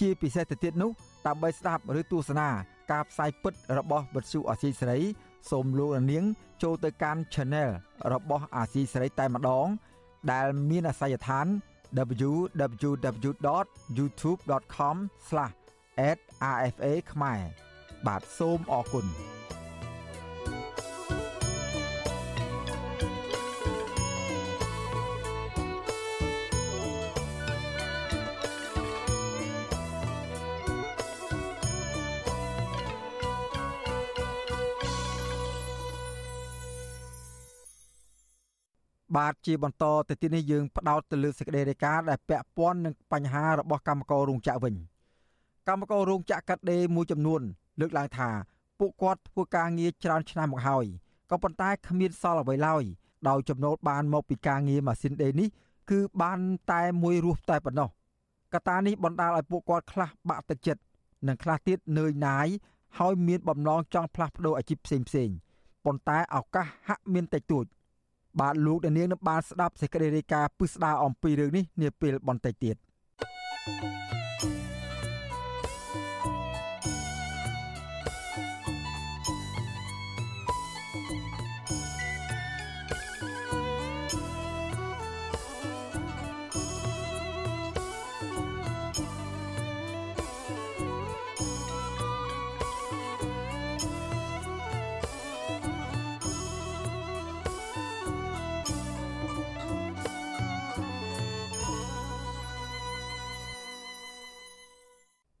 [0.00, 0.90] ជាពិសេសទៅទៀតនោះ
[1.26, 2.48] ដើម្បីស្ដាប់ឬទស្សនា
[2.92, 5.00] ការផ្សាយពិតរបស់វិទ្យុអសីសេរី
[5.50, 6.24] សូមលោកនាង
[6.62, 7.70] ចូលទៅកាន់ Channel
[8.12, 9.66] របស់អាស៊ីសេរីតែម្ដង
[10.32, 11.46] ដែលមានអាសយដ្ឋាន
[16.56, 17.42] RFA ខ្មែរ
[18.06, 19.06] បាទសូមអរគុណ
[39.16, 44.74] បាទជាបន្តទៅទីនេះយើងផ្ដោតទៅលើសេចក្តីរាយការណ៍ដែលពាក់ព័ន្ធនឹងបញ្ហារបស់កម្មកររោងចក្រវិញ។
[45.68, 47.40] កម្មកររោងចក្រកាត់ដេរមួយចំនួន
[47.80, 48.30] លើកឡើងថា
[48.78, 50.86] ពួកគាត់ធ្វើការងារច្រើនឆ្នាំមកហើយ
[51.30, 52.84] ក៏ប៉ុន្តែគ្មានសល់អ្វីឡើយ
[53.28, 55.48] ដោយចំណូលបានមកពីការងារម៉ាស៊ីនដេរនេះ
[55.90, 56.38] គឺបាន
[56.72, 57.88] តែមួយរស់តែប៉ុណ្ណោះ
[58.54, 60.82] កត្តានេះបណ្ដាលឲ្យពួកគាត់ខ្លះបាក់ទឹកចិត្ត
[61.28, 62.46] និងខ្លះទៀតនឿយណាយ
[62.98, 65.30] ហើយមានបំណងចង់ផ្លាស់ប្ដូរអាជីពផ្សេងផ្សេង
[65.84, 67.64] ប៉ុន្តែឱកាសហាក់មានតិចតួច
[68.40, 72.76] បាទលោកអ្នកនាងនឹងបានស្ដាប់សេចក្តីរាយការណ៍ពិស្ដារអំពីរឿងនេះនាពេលបន្តិចទៀត
[73.66, 74.19] thank you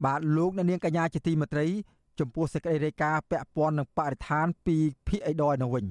[0.04, 1.66] បាទលោកអ្នកនាងកញ្ញាជាទីមេត្រី
[2.18, 4.76] ចំពោះសេចក្តីរាយការណ៍ពាក់ព័ន្ធនឹងបរិស្ថានពី
[5.06, 5.86] ភីអេដយនៅវិញ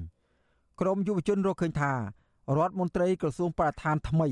[0.80, 1.96] ក្រមយុវជនរកឃើញថារ
[2.66, 4.28] ដ្ឋមន្ត្រីក្រសួងបរិស្ថានថ្មី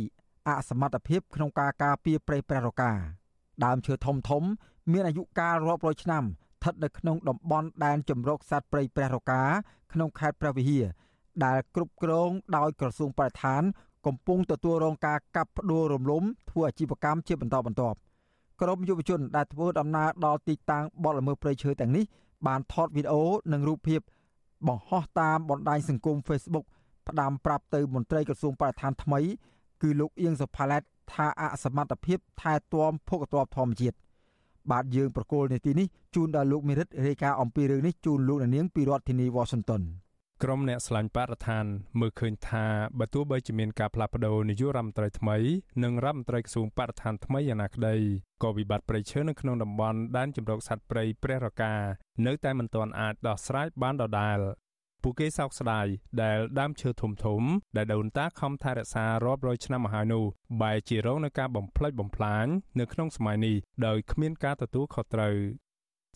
[0.48, 2.92] អសមត្ថភាពក្នុងការការពារព្រៃព្រះរកា
[3.64, 4.42] ដើមឈើធំធំ
[4.92, 9.42] មានអាយុកាលរាប់រយឆ្នាំស្ថិតនៅក្នុងតំបន់ដែនជម្រកសត្វព្រៃព្រះរកា
[9.92, 10.84] ក្នុងខេត្តព្រះវិហារ
[11.44, 13.62] ដែលគ្រប់គ្រងដោយក្រសួងបរិស្ថាន
[14.06, 17.98] កំពុងទទួលរងការកាប់ផ្ដួលរំលំធ្វើអាជីវកម្មជាបន្តបន្ទាប់
[18.60, 22.04] ក្រុមយុវជនដែលធ្វើដំណើរដល់ទីតាំងបទល្មើសព្រៃឈើទាំងនេះ
[22.46, 24.00] បានថតវីដេអូនិងរូបភាព
[24.68, 26.66] បង្ហោះតាមបណ្ដាញសង្គម Facebook
[27.08, 29.20] ផ្ដាំប្រាប់ទៅមន្ត្រីក្រសួងបរិស្ថានថ្មី
[29.82, 30.82] គឺលោកអៀងសុផាឡែត
[31.12, 33.96] ថាអសមត្ថភាពថែទាំភោគទ្រព្យធម្មជាតិ
[34.70, 39.82] បាទយើងប្រកូលនាទីនេះជូនដល់លោកមេរិតរាយការណ៍អំពីរឿងនេះជូនលោកនាងពីរដ្ឋធានី Washington
[40.44, 41.64] ក្រុមអ្នកស្លាញ់បរិស្ថាន
[42.00, 42.66] មើលឃើញថា
[42.98, 45.36] បើទោះបីជាមានការផ្លាស់ប្ដូរនាយករដ្ឋមន្ត្រីថ្មី
[45.84, 47.96] និងរដ្ឋមន្ត្រីក្រសួងបរិស្ថានថ្មីយ៉ាងណាក្តី
[48.42, 51.74] ក៏វិបត្តិព្រៃឈើនៅក្នុងតំបន់ដែនជម្រកសត្វព្រៃព្រះរកា
[52.26, 54.38] នៅតែមិនទាន់អាចដោះស្រាយបានដដែល
[55.02, 55.86] ពួកគេសោកស្ដាយ
[56.22, 57.42] ដែលដើមឈើធំធំ
[57.76, 60.24] ដែលដូនតាខំថែរក្សារាប់រយឆ្នាំមកហើយនោះ
[60.62, 62.46] បែរជារងនឹងការបំផ្លិចបំផ្លាញ
[62.80, 65.36] នៅក្នុងសម័យនេះដោយគ្មានការទទួលខុសត្រូវ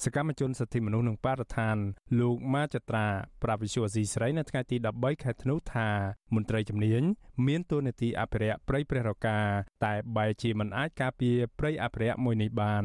[0.04, 1.76] សកម្មជនសិទ្ធិមនុស្សនិងបរិស្ថាន
[2.20, 3.06] លោកម៉ាចត្រា
[3.42, 5.88] ប្រាប់វិសុវអាស៊ីស្រីនៅថ្ងៃទី13ខែធ្នូថា
[6.34, 7.02] មន្ត្រីជំនាញ
[7.46, 9.38] មានតួនាទីអភិរក្សព្រៃព្រះរកា
[9.84, 12.84] តែបែរជាមិនអាចការពារព្រៃអភិរក្សមួយនេះបាន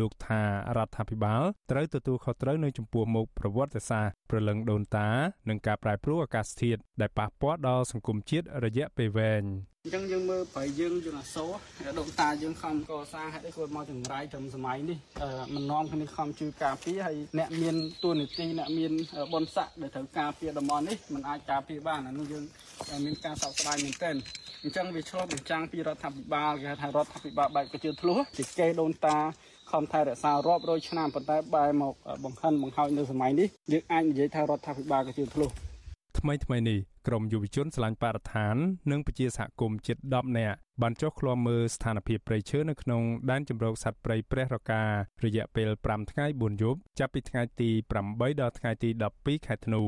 [0.00, 0.42] លោកថា
[0.76, 5.08] រដ្ឋាភិបាលត្រូវទទួលខុសត្រូវនៅចំពោះមុខប្រវត្តិសាស្ត្រប្រលឹងដូនតា
[5.48, 9.44] និងការប្រែប្រួលអាកាសធាតុដែលប៉ះពាល់ដល់សង្គមជាតិរយៈពេលវែង
[9.84, 11.50] អញ្ចឹងយើងមើលប្រៃយើងយើងអសូរ
[11.98, 14.98] ដូនតាយើងខំកសាងហេតុអីគាត់មកចង្រៃត្រឹមសម័យនេះ
[15.54, 18.92] មិននាំគ្នាខំជួយការពារហើយអ្នកមានទួនាទីអ្នកមាន
[19.32, 22.44] បុណ្យស័ក្តិដែលត្រូវការពារតំបន់នេះมันអាចការពារបានអានោះយើង
[23.04, 24.16] មានការសោកស្ដាយមែនទែន
[24.62, 29.18] អញ្ចឹងវាឆ្លុះបញ្ចាំងពីរដ្ឋាភិបាលគេថារដ្ឋាភិបាលបែបកជឿធ្លុះជាគេដូនតា
[29.70, 31.94] ខំថែរក្សារាប់រយឆ្នាំប៉ុន្តែបែរមក
[32.24, 35.50] បង្ហិនបង្ហើយនៅសម័យនេះយើងអាចនិយាយថារដ្ឋាភិបាលក៏ជឿធ្លុះ
[36.18, 38.56] ថ្មីថ្មីនេះក្រមយុវជនឆ្លាញ់បរិស្ថាន
[38.90, 44.82] និងពជាសហគមន៍ជិត10នាក់បានចុះឃ្លាំមើលស្ថានភាពព្រៃឈើនៅក្នុងដែនជម្រកសត្វព្រៃព្រះរកា
[45.24, 47.70] រយៈពេល5ថ្ងៃ4យប់ចាប់ពីថ្ងៃទី
[48.06, 49.82] 8ដល់ថ្ងៃទី12ខែធ្នូ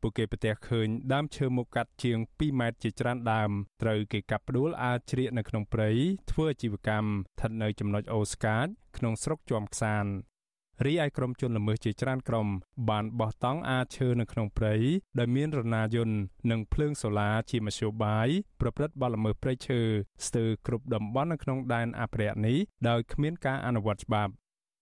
[0.00, 3.50] ពួកគេប្រទះឃើញដើមឈើមុខកាត់ជាង2ម៉ែត្រជាច្រើនដើម
[3.82, 5.90] ត្រូវគេកាប់ផ្ដួលអាជ្រៀកនៅក្នុងព្រៃ
[6.30, 10.06] ធ្វើអាជីវកម្មស្ថិតនៅចំណុចអូស្កាចក្នុងស្រុកជាំខ្សាន
[10.86, 12.48] រីឯក្រុមជនល្មើសជាច្រើនក្រុម
[12.90, 14.74] បានបោះតង់អាឈើនៅក្នុងព្រៃ
[15.18, 16.16] ដោយមានរណាយន្ត
[16.50, 18.28] និងភ្លើងសូឡាជាមធ្យោបាយ
[18.60, 19.80] ប្រព្រឹត្តបទល្មើសព្រៃឈើ
[20.26, 24.32] ស្ទើរគ្រប់តំបន់នៅក្នុងដែនអភិរក្សនេះដោយគ្មានការអនុវត្តច្បាប់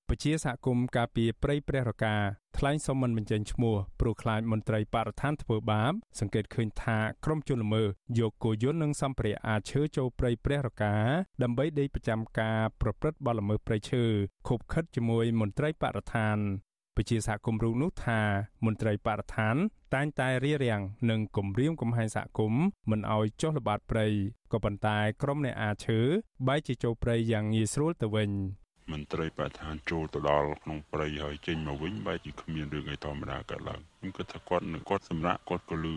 [0.09, 2.17] ពជាសហគមន៍ការពារព្រៃព្រះរកា
[2.59, 7.89] ថ្លែងសុំមិនបញ្ចេញឈ្មោះព្រោះខ្លាចមន្ត្រីបរិស្ថានធ្វើបាបសង្កេតឃើញថាក្រុមជនល្មើស
[8.19, 10.95] យកគោយន្តនិងសម្ភារៈអាចឈើចូលព្រៃព្រះរកា
[11.43, 14.05] ដើម្បីដេកប្រចាំការប្រព្រឹត្តបទល្មើសព្រៃឈើ
[14.49, 16.39] ខົບខិតជាមួយមន្ត្រីបរិស្ថាន
[16.97, 18.21] ពជាសហគមន៍រូបនោះថា
[18.65, 19.57] មន្ត្រីបរិស្ថាន
[19.95, 20.81] តែងតែរៀបរៀង
[21.11, 24.07] និងគម្រាមកំហែងសហគមន៍មិនឲ្យចុះល្បាតព្រៃ
[24.53, 26.01] ក៏ប៉ុន្តែក្រុមអ្នកអាឈើ
[26.47, 28.33] បែរជាចូលព្រៃយ៉ាងងាយស្រួលទៅវិញ
[28.93, 35.97] មន្ត្រីបរិស្ថានចូលទៅដល់ក្នុងព្រៃហើយចេញមកវិញបែរជាគ្មានរឿងអីធម្មតាកើតឡើងខ្ញុំគិតថាគាត់នឹងគាត់សម្រាប់គាត់ក៏លឺ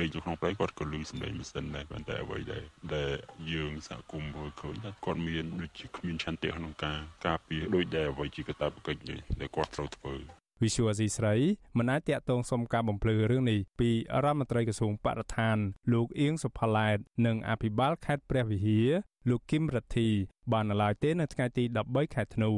[0.00, 3.10] ដេកក្នុងព្រៃគាត់ក៏លឺសំឡេងម៉ាស៊ីនដែរប៉ុន្តែអ្វីដែលដែល
[3.52, 9.00] យើងសហគមន៍មើលឃើញថាគាត់មានដូចជាគ្មានឆន្ទៈក្នុងការការពារដូចដែលអ្វីជាកាតព្វកិច្ច
[9.40, 10.14] ដែលគាត់ត្រូវធ្វើ
[10.62, 11.34] វិសុវអាស៊ីស្រី
[11.78, 13.90] មិនអាចតាក់ទងសុំការបំភ្លឺរឿងនេះពី
[14.24, 15.56] រដ្ឋមន្ត្រីក្រសួងបរិស្ថាន
[15.92, 18.90] លោកអៀងសុផាឡែតនិងអភិបាលខេត្តព្រះវិហារ
[19.30, 20.08] លោកគឹមរទ្ធី
[20.52, 22.50] បាននៅឡើយទេនៅថ្ងៃទី13ខែធ្នូ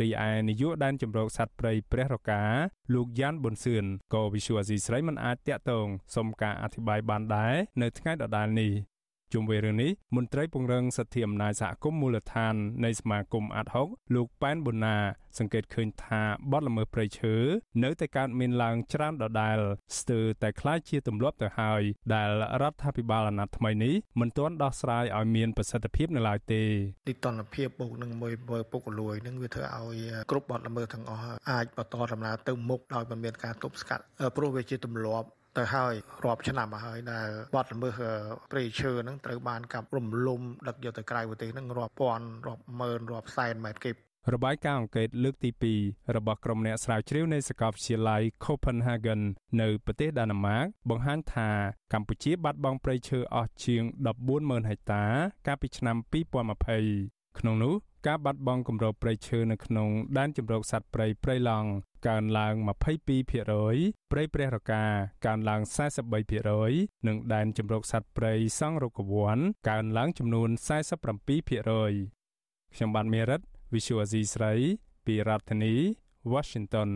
[0.00, 2.42] រីឯនាយកដែនជំរកសត្វព្រៃព្រះរកា
[2.94, 3.84] លោកយ៉ានប៊ុនសឿន
[4.14, 8.72] ក៏វិសុវអាស៊ីស្រីមិនអាចតាក់ទងសុំការអធិប្បាយបានដែរនៅថ្ងៃដដែលនេះ
[9.33, 12.55] ជុំវិញរឿងនេះមន្ត្រីពង្រឹងសិទ្ធិអំណាចសហគមន៍មូលដ្ឋាន
[12.85, 14.97] នៃសមាគមអាត់ហុកលោកប៉ែនប៊ុនណា
[15.39, 17.35] សង្កេតឃើញថាបទល្មើសព្រៃឈើ
[17.83, 19.57] នៅតែកើតមានឡើងច្រើនដដែល
[19.99, 21.81] ស្ទើរតែคล้ายជាទម្លាប់ទៅហើយ
[22.13, 22.29] ដែល
[22.61, 26.63] រដ្ឋាភិបាលអាណត្តិថ្មីនេះមិនទាន់ដោះស្រាយឲ្យមានប្រសិទ្ធភាពនៅឡើយទេ
[27.07, 28.33] ទីតនភាពបូកនឹងមួយ
[28.71, 29.97] ពុកលួយនឹងវាធ្វើឲ្យ
[30.31, 34.03] គ្រប់បទល្មើសទាំងអស់អាចបន្តដំណើរទៅមុខដោយមិនមានការទប់ស្កាត់
[34.35, 35.27] ព្រោះវាជាទម្លាប់
[35.58, 35.94] ទៅហើយ
[36.24, 38.00] រាប់ឆ្នាំមកហើយដែលបាត់ល្មើស
[38.50, 43.96] ព្រៃឈើហ្នឹងត្រូវបានកាប់រំលំដឹកយកទៅក្រៅប្រទេសហ្នឹងរាប់ពាន់រាប់ម៉ឺនរាប់សែនម៉ែត្រគីប
[44.34, 45.50] របាយការណ៍អង្កេតលើកទី
[45.82, 49.20] 2របស់ក្រុមអ្នកស្រាវជ្រាវនៃសាកលវិទ្យាល័យ Copenhagen
[49.60, 51.50] នៅប្រទេសដាណឺម៉ាកបង្ហាញថា
[51.92, 53.82] កម្ពុជាបាត់បង់ព្រៃឈើអស់ជាង
[54.26, 55.04] 140,000ហិកតា
[55.46, 55.96] កាលពីឆ្នាំ
[56.62, 57.74] 2020ក្នុងនោះ
[58.06, 59.88] ការបាត់បង់គម្របព្រៃឈើនៅក្នុង
[60.18, 61.68] ដែនជម្រកសត្វព្រៃព្រៃឡង់
[62.08, 62.54] កើនឡើង
[63.16, 64.84] 22%ព្រៃព្រះរកា
[65.26, 65.60] កើនឡើង
[66.34, 69.38] 43%និងដែនជម្រកសត្វព្រៃសង្រកវ័ន
[69.68, 73.40] កើនឡើងចំនួន47%ខ្ញុំបាទមេរិត
[73.72, 74.52] Visual Asia ស្រី
[75.06, 75.74] ពីរដ្ឋធានី
[76.32, 76.90] Washington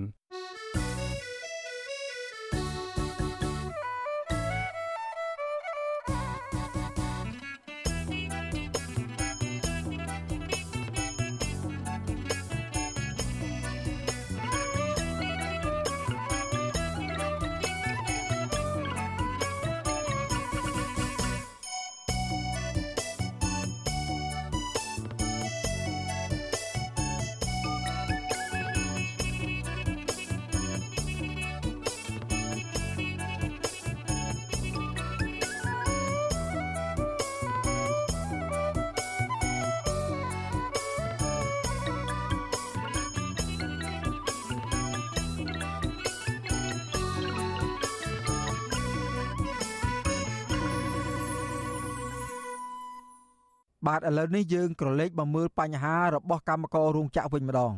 [53.87, 57.73] បាទឥឡូវនេះយើងក្រឡេកមកមើលបញ្ហារបស់កម្មកររោងចក្រវិញម្ដង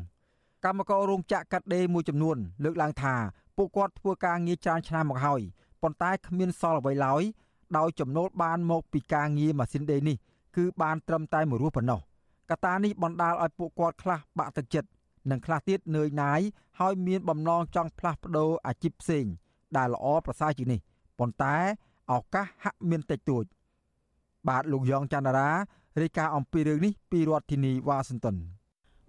[0.64, 3.14] កម្មកររោងចក្រកាត់ដេរមួយចំនួន លើកឡើងថា
[3.56, 5.40] ពួកគាត់ធ្វើការងារច្រើនឆ្នាំមកហើយ
[5.82, 7.22] ប៉ុន្តែគ្មានសល់អ្វីឡើយ
[7.78, 10.16] ដោយចំណូលបានមកពីការងារម៉ាស៊ីនដេរនេះ
[10.56, 12.00] គឺបានត្រឹមតែមួយរស់ប៉ុណ្ណោះ
[12.50, 14.88] កត្តានេះបណ្ដាលឲ្យពួកគាត់ខ្លះបាក់ទឹកចិត្ត
[15.30, 16.40] និងខ្លះទៀតនឿយណាយ
[16.80, 19.24] ហើយមានបំណងចង់ផ្លាស់ប្ដូរអាជីពផ្សេង
[19.76, 20.80] ដែលល្អប្រសើរជាងនេះ
[21.18, 21.56] ប៉ុន្តែ
[22.12, 23.44] ឱកាសហាក់មានតិចតួច
[24.48, 25.50] បាទលោកយ៉ងច័ន្ទរា
[26.02, 28.36] រាយការណ៍អំពីរឿងនេះពីរដ្ឋធានីវ៉ាស៊ីនតោន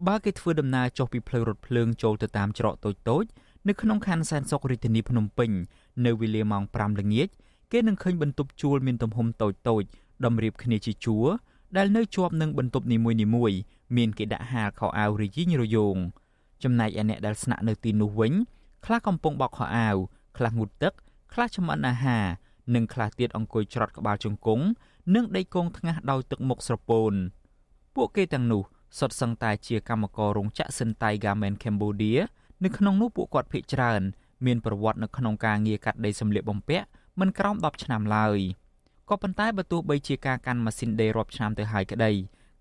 [0.08, 3.26] បើគេធ្វើដំណើរចុះពីផ្លូវរថភ្លើងចូលទៅតាមច្រកតូចតូច
[3.68, 5.52] នៅក្នុងខណ្ឌសែនសុខរាជធានីភ្នំពេញ
[6.06, 7.28] នៅវេលាម៉ោង5ល្ងាច
[7.72, 9.84] គេនឹងឃើញបន្ទប់ជួលមានទំហំតូចតូច
[10.26, 11.28] តម្រៀបគ្នាជាជួរ
[11.78, 13.12] ដែលនៅជាប់នឹងបន្ទប់នីមួ
[13.52, 13.58] យៗ
[13.98, 15.98] មានគេដាក់ហាលខោអាវរយីងរយោង
[16.64, 18.34] ចំណែកឯអ្នកដែលស្នាក់នៅទីនោះវិញ
[18.86, 19.96] ខ្លះកំពុងបោកខោអាវ
[20.38, 20.94] ខ្លះងូតទឹក
[21.34, 22.26] ខ្លះចម្អិនអាហារ
[22.76, 24.66] និងខ្លះទៀតអង្គុយច្រត់ក្បាលជង្គង់
[25.16, 27.14] និងដេកគង់ថ្ងាសដោយទឹកមុខស្រពោន
[27.96, 28.64] ពួកគេទាំងនោះ
[29.00, 32.20] សុទ្ធសឹងតែជាកម្មកររោងចក្រសិនតៃ Garment Cambodia
[32.64, 34.02] នៅក្នុងនោះពួកគាត់ភ័យច្រើន
[34.46, 36.86] មានប្រវត្តិនៅក្នុងការងារកាត់ដេរសម្លៀកបំពាក់
[37.20, 38.40] មិនក្រោម10ឆ្នាំឡើយ
[39.10, 42.12] ក៏ប៉ុន្តែបើទោះបីជាការកាន់ម៉ាស៊ីនដេររាប់ឆ្នាំទៅហើយក្តី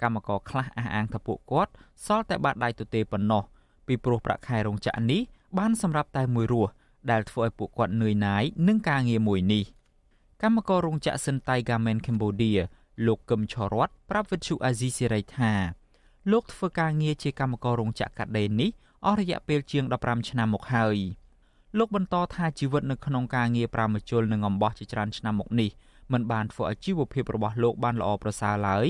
[0.03, 1.73] កម្មករខ្លះអះអាងថាពួកគាត់
[2.07, 3.43] សល់តែបាតដៃទទេប៉ុណ្ណោះ
[3.87, 5.21] ពីព្រោះប្រាក់ខែរោងចក្រនេះ
[5.59, 6.71] បានសម្រាប់តែមួយរស់
[7.11, 9.65] ដែលធ្វើឲ្យពួកគាត់នឿយណាយនឹងការងារមួយនេះ
[10.43, 12.61] កម្មកររោងចក្រសិនតៃ Garment Cambodia
[13.07, 15.53] លោកកឹមឆរតប្រាប់វិទ្យុអាស៊ីសេរីថា
[16.33, 18.71] លោកធ្វើការងារជាកម្មកររោងចក្រកាត់ដេរនេះ
[19.07, 20.97] អស់រយៈពេលជាង15ឆ្នាំមកហើយ
[21.79, 25.71] លោកបន្តថាជីវិតនៅក្នុងការងារប្រាមជុលនិងអំបោះជាច្រើនឆ្នាំមកនេះ
[26.13, 28.87] មិនបានធ្វើឲ្យជីវភាពរបស់លោកបានល្អប្រសើរឡើយ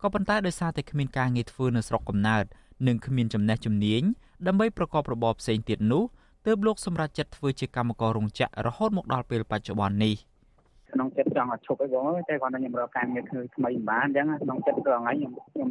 [0.00, 2.44] ក៏ប៉ុន្តែដោយសារតែគ្មានការងារធ្វើនៅស្រុកកំណើត
[2.86, 4.02] និងគ្មានចំណេះជំនាញ
[4.46, 6.04] ដើម្បីប្រកបរបរផ្សេងទៀតនោះ
[6.46, 10.16] ទើបលោកសម្រេចចិត្តធ្វើជាកម្មកររោងចក្ររហូតមកដល់ពេលបច្ចុប្បន្ននេះ។
[10.94, 15.68] ក្នុងចិត្តចង់ឲ្យឈប់អីបងតែគាត់ថាខ្ញុំរកការងារធ្វើថ្មីមិនបានអញ្ចឹងក្នុងចិត្តគឺថ្ងៃខ្ញុំខ្ញុំ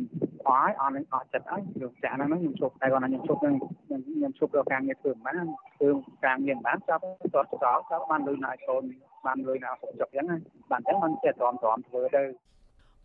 [0.48, 3.56] អស់ហើយអស់នឹងអស់ចិត្តហើយរឿងចាក់ហ្នឹងខ្ញុំឈប់តែគាត់ថាខ្ញុំឈប់នឹង
[3.86, 5.36] ខ្ញុំឈប់រកការងារធ្វើមិនបាន
[5.76, 5.90] ធ្វើ
[6.26, 7.02] ការងារមិនបានចាប់
[7.34, 8.84] គាត់ចោលចាប់បានលុយណាកូន
[9.26, 10.40] បានលុយណាសុខចិត្តអញ្ចឹង
[10.72, 12.24] បានអញ្ចឹងមិនចិត្តទ្រាំទ្រាំធ្វើទៅ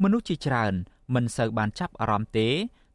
[0.03, 0.75] មនុស្សជាច្រើន
[1.15, 2.49] មិនសូវបានចាប់អារម្មណ៍ទេ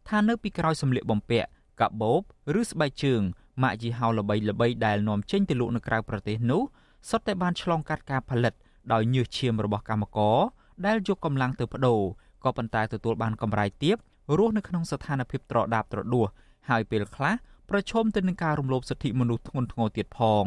[0.10, 1.50] ថានៅពីក្រោយសម្លៀកបំពាក់
[1.82, 2.22] កាបូប
[2.60, 3.22] ឬស្បែកជើង
[3.64, 6.62] ម៉ាកយីហោល្បីល្បីដែលនាំចេញទៅលក់នៅក្រៅប្រទេសនោះ
[7.10, 8.54] សុទ្ធតែបានឆ្លងកាត់ការផលិត
[8.94, 10.38] ដោយញើសឈាមរបស់កម្មករ
[10.86, 12.02] ដែលយកកម្លាំងទៅបដូរ
[12.44, 13.96] ក៏ប៉ុន្តែទទួលបានកម្រៃទាប
[14.38, 16.28] រស់នៅក្នុងស្ថានភាពត្រដាបត្រដួស
[16.70, 17.34] ហើយពេលខ្លះ
[17.70, 20.46] ប្រឈមទៅនឹងការរំលោភសិទ្ធិមនុស្សធ្ងន់ធ្ងរទៀតផង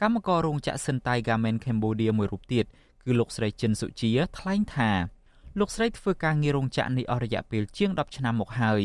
[0.00, 2.64] កម្មកររោងចក្រសិនតៃ Garment Cambodia មួយរូបទៀត
[3.04, 4.90] គឺលោកស្រីចិនសុជាថ្លែងថា
[5.58, 8.82] លោកស្រីធ្វើការងាររោងចក្រនេះអស់រយៈពេលជាង10ឆ្នាំមកហើយ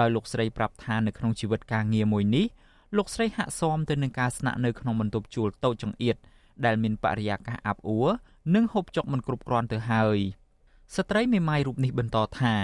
[0.00, 2.46] ដោយលោកស្រីប្រាប់ថានៅក្នុងជីវិតការងារមួយនេះ
[2.96, 6.16] លោកស្រីហាក់ស៊ាំទៅនឹងការស្នាក់នៅក្នុងបន្ទប់ជួលតូចចង្អៀត
[6.66, 8.08] ដែលមានបរិយាកាសអាប់អួរ
[8.54, 10.18] និងហូបចុកមិនគ្រប់គ្រាន់ទៅហើយ
[10.96, 12.54] ស្ត្រីមេម៉ាយរូបនេះបន្តថា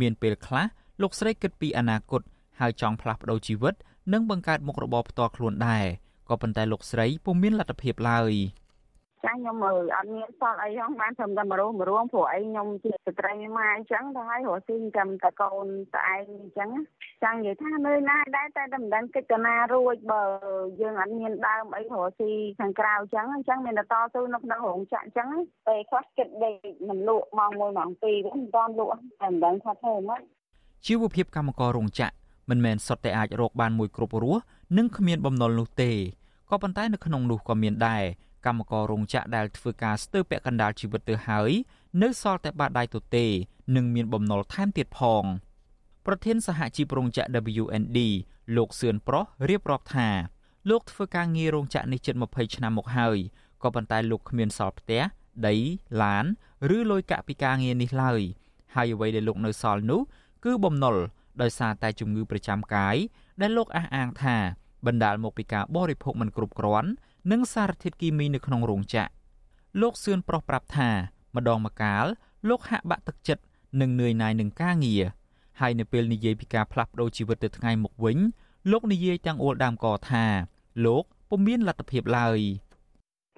[0.00, 0.66] មានពេលខ្លះ
[1.02, 2.22] លោកស្រីគិតពីអនាគត
[2.60, 3.74] ហើយចង់ផ្លាស់ប្ដូរជីវិត
[4.12, 5.86] និងបង្កើតមុខរបរផ្ទាល់ខ្លួនដែរ
[6.28, 8.32] ក៏ប៉ុន្តែលោកស្រីពុំមានលទ្ធភាពឡើយ
[9.24, 16.70] ចាខ្ញុំមើលអត់មានសល់អីហ្នឹងបានត្រឹមតែមករស់មរួមព្រោះអីខ្ញុំជាស្ត្រីម៉ាអញ្ចឹងទៅហើយរស់ស៊ីចាំតែកូនតែឯងអញ្ចឹង
[17.22, 20.22] ចាំនិយាយថានៅណាដែរតែតែមិនដឹងកិច្ចតារួចបើ
[20.80, 25.28] យើងអត់មានដើមអីរស់ស៊ីខាងក្រៅអញ្ចឹងអញ្ចឹងមានតែតស៊ូនៅក្នុងរោងចក្រអញ្ចឹង
[25.66, 26.56] ពេលខ្លះគិតដេក
[26.88, 30.22] មិនលក់ម៉ោង1ម៉ោង2វិញមិនតាន់លក់តែមិនដឹងថាធ្វើម៉េច
[30.86, 32.14] ជីវភាពកម្មកររោងចក្រ
[32.50, 34.42] មិនមែនសុទ្ធតែអាចរកបានមួយគ្រប់រស់
[34.76, 35.90] និងគ្មានបំណុលនោះទេ
[36.50, 38.04] ក៏ប៉ុន្តែនៅក្នុងនោះក៏មានដែរ
[38.46, 41.50] កម្មកររោងចក្រដែលធ្វើការស្ទើរពាក់កណ្ដាលជីវិតទៅហើយ
[42.02, 43.26] នៅសល់តែបាតដៃទទេ
[43.76, 45.24] និងមានបំណុលថែមទៀតផង
[46.06, 47.28] ប្រធានសហជីពរោងចក្រ
[47.62, 47.98] WND
[48.56, 50.08] លោកសឿនប្រុសរៀបរាប់ថា
[50.70, 53.18] លោកធ្វើការងាររោងចក្រនេះជិត20ឆ្នាំមកហើយ
[53.62, 55.02] ក៏ប៉ុន្តែលោកគ្មានសល់ផ្ទះ
[55.46, 55.54] ដី
[56.02, 56.24] ឡាន
[56.76, 58.20] ឬលុយកាក់ពីការងារនេះឡើយ
[58.74, 60.00] ហើយអ្វីដែលលោកនៅសល់នោះ
[60.44, 60.96] គឺបំណុល
[61.42, 62.96] ដោយសារតែជំងឺប្រចាំកាយ
[63.40, 64.36] ដែលលោកអះអាងថា
[64.86, 66.90] បណ្ដាលមកពីការបរិភោគមិនគ្រប់គ្រាន់
[67.30, 69.12] និងសារធាតុគីមីនៅក្នុងរោងចក្រ
[69.80, 70.90] លោកសឿនប្រុសប្រាប់ថា
[71.36, 72.04] ម្ដងម្កាល
[72.48, 73.42] លោកហាក់បាក់ទឹកចិត្ត
[73.80, 75.04] និងនឿយណាយនឹងការងារ
[75.60, 78.18] ហើយនៅពេលនិយាយពីការផ្លាស់ប្ដូរជីវិតទៅថ្ងៃមុខវិញ
[78.70, 80.24] លោកនិយាយទាំងអួលដើមកថា
[80.84, 82.38] លោកពុំមានលទ្ធភាពឡើយ។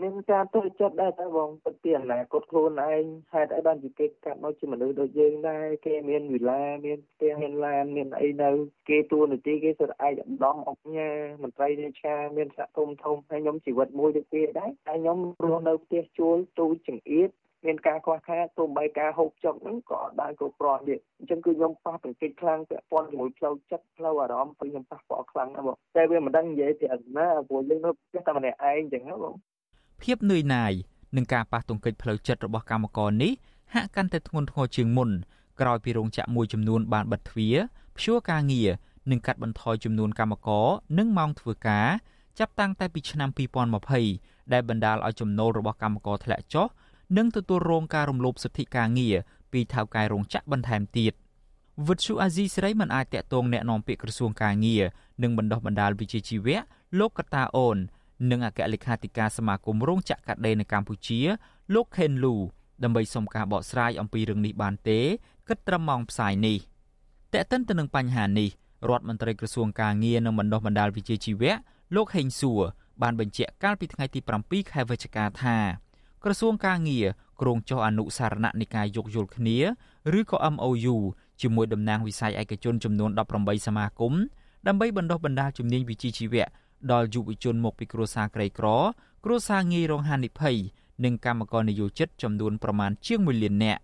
[0.03, 8.51] មានការទុច្ចរិតដែរតែបងពិតពីអនាគតខ្លួនឯងហេតុអីបានជាគេកាត់មកជាមនុស្សដូចយើងដែរគេមានវិឡាមានផ្ទះមានឡានមានអីនៅ
[8.88, 11.11] គេតួនាទីគេសុទ្ធឯកឧត្តមអុកញ៉ា
[11.42, 17.30] មន្ត្រីរាជការមានសហគមន៍ធំហើយខ្ញុំជីវិតមួយដូចគេដែរតែខ្ញុំរស់នៅផ្ទះជួលទូចង្អៀត
[17.66, 29.34] មានការខ្វះខាតទោះបីការហូបចុកហ្នឹងក៏អត់បានគ្រប់គ្រាន់ទៀតអញ្ចឹងគឺខ្ញុំប៉ះទង្គិចខ្លាំងពាក់ព័ន្ធជាមួយផ្លូវចិត្តផ្លូវអារម្មណ៍ព្រោះខ្ញុំប៉ះពាល់ខ្លាំងណាស់បងតែវាមិនដឹងនិយាយពីអត់ណាព្រោះយើងនៅផ្ទះតែម្នាក់ឯងអញ្ចឹងណាបង
[30.01, 30.71] ភាពនឿយណាយ
[31.15, 33.33] និងការប៉ះទង្គិចផ្លូវចិត្តរបស់កម្មករនេះ
[33.73, 35.09] ហាក់កាន់តែធ្ងន់ធ្ងរជាងមុន
[35.61, 37.55] ក្រោយពីរោងចក្រមួយចំនួនបានបិទទ្វារ
[37.95, 38.69] ព្យួរការងារ
[39.11, 40.67] និងកាត់បន្ថយចំនួនកម្មករ
[40.97, 41.88] និងម៉ោងធ្វើការ
[42.39, 43.29] ចាប់តាំងតែពីឆ្នាំ
[43.91, 46.67] 2020ដែលបណ្ដាលឲ្យចំណូលរបស់កម្មករធ្លាក់ចុះ
[47.17, 49.15] និងទទួលរងការរំលោភសិទ្ធិការងារ
[49.51, 51.13] ពីថៅកែរោងចក្របន្ថែមទៀត
[51.88, 54.83] វិទ្យុអាស៊ីសេរីមិនអាចតាក់ទងแนะនាំពាក្យក្រសួងការងារ
[55.23, 56.57] និងបណ្ដុះបណ្ដាលវិជ្ជាជីវៈ
[56.99, 57.77] លោកកតាអូន
[58.30, 61.20] និងអគ្គលេខាធិការសមាគមរោងចក្រកាត់ដេរនៅកម្ពុជា
[61.74, 62.34] លោកខេនលូ
[62.84, 65.00] ដើម្បីសុំការបកស្រាយអំពីរឿងនេះបានទេ
[65.48, 66.58] គិតត្រឹមម៉ោងផ្សាយនេះ
[67.32, 68.50] តែកតិនទៅនឹងបញ្ហានេះ
[68.88, 71.52] រដ្ឋមន្ត្រីក្រសួងការងារនិងបណ្ដុះបណ្ដាលវិជ្ជាជីវៈ
[71.94, 72.62] លោកហេងសួរ
[73.02, 75.56] បានបញ្ជាក់កាលពីថ្ងៃទី7ខែវិច្ឆិកាថា
[76.24, 77.06] ក្រសួងការងារ
[77.40, 79.58] គ្រងចុះអនុសារណៈនៃការយោគយល់គ្នា
[80.18, 80.96] ឬក៏ MOU
[81.40, 84.14] ជាមួយតំណាងវិស័យឯកជនចំនួន18សមាគម
[84.66, 86.46] ដើម្បីបណ្ដុះបណ្ដាលជំនាញវិជ្ជាជីវៈ
[86.92, 88.66] ដល់យុវជនមកពីគ្រួសារក្រីក្រ
[89.24, 90.56] គ្រួសារងាយរងហានិភ័យ
[91.04, 93.80] និងកម្មករនិយោជិតចំនួនប្រមាណជាង1លាននាក់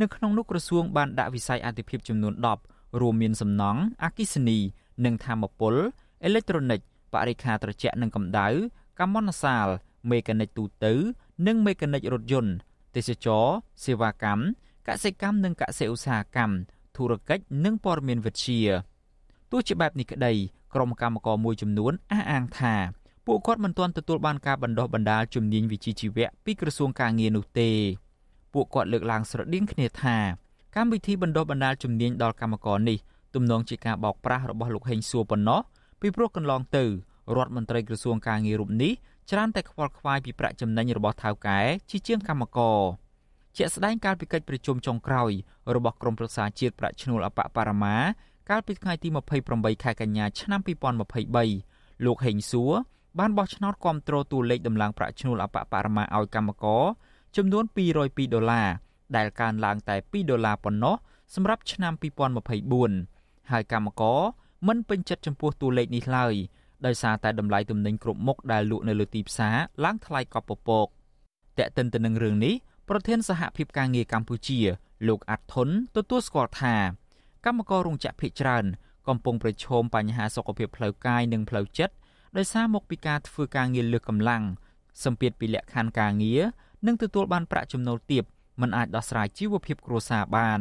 [0.00, 2.34] នៅក្នុងនោះក្រសួងបានដាក់វិស័យអាទិភាពចំនួន
[2.66, 4.58] 10រួមមានសំណង់អគិសនី
[5.04, 5.74] និងធម្មពល
[6.24, 6.80] អេឡិចត្រូនិក
[7.12, 8.48] បរិខាត្រជាក់និងកម្ដៅ
[9.00, 9.68] កម្មន្តសាល
[10.10, 10.92] មេកានិកទូទៅ
[11.46, 12.52] និងមេកានិករថយន្ត
[12.96, 13.44] ទេសចរ
[13.84, 14.42] សេវាកម្ម
[14.88, 16.54] កសិកម្មនិងកសិឧស្សាហកម្ម
[16.96, 18.62] ធុរកិច្ចនិងព័ត៌មានវិទ្យា
[19.50, 20.32] ទោះជាបែបនេះក្តី
[20.74, 22.74] ក្រុមកម្មករមួយចំនួនអះអាងថា
[23.26, 27.70] ពួកគាត់មិនទាន់ទទួលបានការបណ្ដុះបណ្ដាលជំនាញវិជ្ជាជីវៈពីក្រសួងការងារនោះទេ
[28.52, 30.16] ពួកគាត់លើកឡើងស្រដៀងគ្នាថា
[30.76, 32.98] កម្មវិធីបណ្ដុះបណ្ដាលជំនាញដល់កម្មករនេះ
[33.34, 35.60] ទំនងជាការបោកប្រាស់របស់លោកហេងសួរប៉ុណ្ណោះ
[36.00, 36.84] ពីព្រោះកន្លងទៅ
[37.36, 38.92] រដ្ឋមន្ត្រីក្រសួងការងាររូបនេះ
[39.30, 41.58] ច្រើនតែខ្វល់ខ្វាយពីប្រាក់ចំណេញរបស់ថៅកែ
[41.90, 42.80] ជាជាងកម្មករ
[43.56, 45.30] ជាក់ស្ដែងកាលពីកិច្ចប្រជុំចុងក្រោយ
[45.74, 47.96] របស់ក្រមប្រឹក្សាជាតិប្រាក់ឈ្នួលអបបរមា
[48.50, 49.08] កាលពីថ្ងៃទី
[49.46, 50.60] 28ខែកញ្ញាឆ្នាំ
[51.32, 52.72] 2023លោកហេងសួរ
[53.18, 56.82] បានបោះឆ្នោតគាំទ្រតួលេខដំឡើងប្រាក់ឈ្នួលអបបរមាឲ្យកម្មករ
[57.36, 58.68] ចំនួន202ដុល្លារ
[59.16, 60.94] ដែលកើនឡើងតែ2ដុល្លារប៉ុណ្ណោះ
[61.34, 61.92] សម្រាប់ឆ្នាំ
[62.72, 64.20] 2024ហើយកម្មករ
[64.68, 66.34] មិនពេញចិត្តចំពោះតួលេខនេះឡើយ
[66.86, 70.86] ដោយសារតែតម្លៃទំនិញគ្រប់មុខដែលលក់នៅលើទីផ្សារឡើងថ្លៃកប់ពពក
[71.58, 72.54] តែកតិនទៅនឹងរឿងនេះ
[72.88, 74.58] ប្រធានសហភាពការងារកម្ពុជា
[75.08, 76.76] លោកអាត់ធុនទទួលស្គាល់ថា
[77.46, 78.64] កម្មកររោងចក្រភ ieck ច្រើន
[79.08, 81.94] កំពុងប្រឈមបញ្ហាសុខភាពផ្លូវកាយនិងផ្លូវចិត្ត
[82.36, 84.42] ដោយសារមកពីការធ្វើការងារលើសកម្លាំង
[85.04, 86.40] សម្ពាធពីលក្ខខណ្ឌការងារ
[86.86, 88.24] និងទទួលបានប្រាក់ចំណូលទាប
[88.60, 90.60] មិនអាចដោះស្រាយជីវភាពគ្រួសារបាន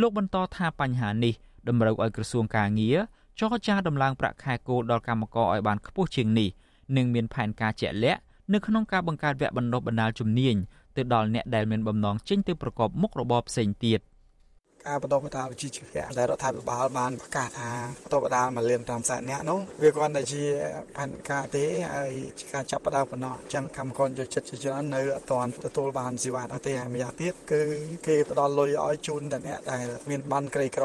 [0.00, 1.34] លោកបន្តថាបញ្ហានេះ
[1.68, 2.98] តម្រូវឲ្យក្រសួងការងារ
[3.38, 6.48] ចរចាដំឡើងប្រាក់ខែគោលដល់កម្មករឲ្យបានខ្ពស់ជាងនេះ
[6.96, 8.20] និងមានផែនការជាក់លាក់
[8.52, 10.56] នៅក្នុងការបង្កើតវគ្គបណ្ដុះបណ្ដាលជំនាញ
[10.96, 14.00] ទៅដល់អ្នកដែលមានបំណងចេញទៅប្រកបមុខរបរផ្សេងទៀត
[14.86, 17.70] ការបន្តបណ្ដាលវិជ្ជាជីវៈដែលរដ្ឋាភិបាលបានប្រកាសថា
[18.02, 20.42] បន្តបណ្ដាលមកលៀន5សែននាក់នោះវាគ្រាន់តែជា
[20.96, 21.64] ផែនការទេ
[21.94, 27.60] ហើយជាការចាប់ផ្ដើមប៉ុណ្ណោះអញ្ចឹងកម្មករយកចិត្តជាច្រើននៅអត់ទាន់ទទួលបានសេវានោះទេហើយម្យ៉ាងទៀតគឺ
[28.06, 30.84] គេផ្ដល់លុយឲ្យជូនតែអ្នកដែលមានបានក្រីក្រ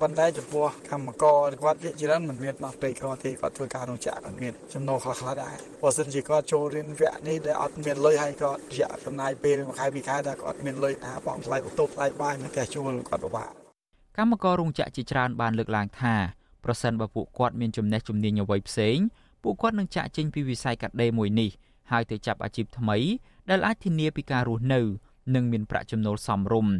[0.00, 13.31] ប៉ុន្តែចំពោះកម្មករគាត់ជាច្រើនមិនមានបានក្រីក្រទេគាត់ធ្វើការរោងចក្រគាត់មានចំណូលខ្លះៗដែរបើសិនជាគាត់ចូលរៀនវគ្គនេះដែលអត់មានលុយហើយគាត់រយៈចំណាយពេលមួយខែពីរខែដែលគាត់មានលុយថាបងថ្លៃបន្ទប់ថ្លៃបាយនៅផ្ទះជួលគាត់ពិបា
[14.16, 16.14] កកម្មកររោងចក្រជាច្រើនបានលើកឡើងថា
[16.64, 18.98] ប្រសិនបើពួកគាត់មានចំណេះជំនាញអ្វីផ្សេង
[19.42, 21.50] ពួកគាត់នឹងចាក់ចេញពីវិស័យកាត់ដេរមួយនេះ
[21.90, 22.96] ហើយទៅចាប់អាជីពថ្មី
[23.50, 24.80] ដែលអាចធានាពីការរស់នៅ
[25.34, 26.74] និងមានប្រាក់ចំណូលសមរម្យ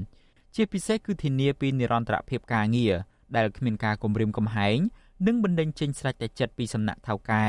[0.55, 2.95] ជាពិសេសគឺធានាពីនិរន្តរភាពការងារ
[3.37, 4.79] ដែលគ្មានការគំរាមកំហែង
[5.27, 7.47] និងបណ្ដេញចេញស្រេចតែចិត្តពីសំណាក់ថៅកែ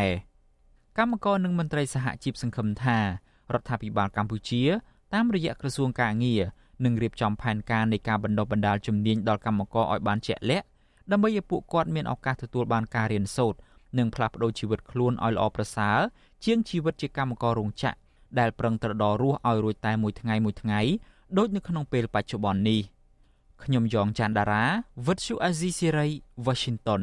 [0.97, 2.97] កម្មករនិងមន្ត្រីសហជីពសង្ឃឹមថា
[3.53, 4.63] រដ្ឋាភិបាលកម្ពុជា
[5.13, 6.43] តាមរយៈក្រសួងការងារ
[6.83, 10.65] នឹងរៀបចំផែនការនៃការបណ្ដុះបណ្ដាលជំនាញដល់កម្មករឲ្យបានជាក់លាក់
[11.11, 13.59] ដើម្បីឲ្យពួកគាត់មានឱកាសទទួលបានការរៀនសូត្រ
[13.97, 15.97] និងផ្លាស់ប្តូរជីវិតខ្លួនឲ្យល្អប្រសើរ
[16.45, 17.97] ជាងជីវិតជាកម្មកររោងចក្រ
[18.39, 20.79] ដែលប្រឹងត្រដររស់ឲ្យរួចតែមួយថ្ងៃមួយថ្ងៃ
[21.37, 22.81] ដូចនៅក្នុងពេលបច្ចុប្បន្ននេះ
[23.63, 24.63] ខ្ញុំយ៉ងច័ន្ទដារា
[25.07, 26.07] វិទ្យុអាស៊ីសេរី
[26.45, 27.01] Washington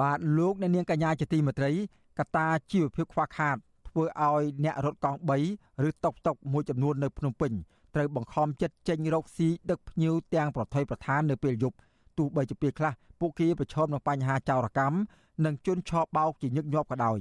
[0.00, 1.72] បាទលោកអ្នកនាងកញ្ញាជាទីមេត្រី
[2.18, 3.56] កត្តាជីវភាពខ្វះខាត
[3.88, 5.18] ធ្វើឲ្យអ្នករត់កង់
[5.52, 7.52] 3ឬតុកតុកមួយចំនួននៅភ្នំពេញ
[7.94, 11.76] ត្រូវបង្ខំចិត្តចេញរកស៊ីដឹកភ្ញៀវទាំងប្រថុយប្រឋាននៅពេលយប់
[12.18, 14.96] ទោះបីជាពេលខ្លះពួកគេប្រឈមនឹងបញ្ហាចោរកម្ម
[15.44, 17.18] និងជន់ឆោបបោកជាញឹកញាប់ក៏ដោយ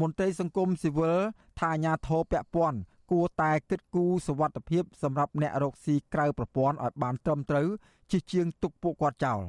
[0.00, 1.18] មន្ត្រីសង្គមស៊ីវិល
[1.58, 2.78] ថាអាញាធរពពាន់
[3.10, 7.68] គួរតែគិតគូរសវត្ថភាពសម្រាប់អ្នករកស៊ីក្រៅប្រព័ន្ធឲ្យបានត្រឹមត្រូវ
[8.10, 9.40] ជាជាងទុកពួកគាត់ចោល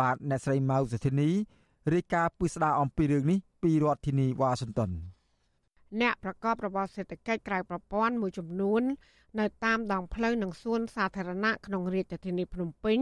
[0.00, 1.30] បាទអ្នកស្រីម៉ៅសុធីនី
[1.94, 4.90] រាយការណ៍ពីស្ដារអំពីរឿងនេះពីរដ្ឋធានីវ៉ាស៊ីនតោន
[6.00, 8.82] អ្នកប្រកបរបរសេដ្ឋកិច្ចក្រៅប្រព័ន្ធមួយចំនួន
[9.40, 12.98] នៅតាមដងផ្លូវនិងសួនសាធារណៈក្នុងរាជធានីភ្នំពេញ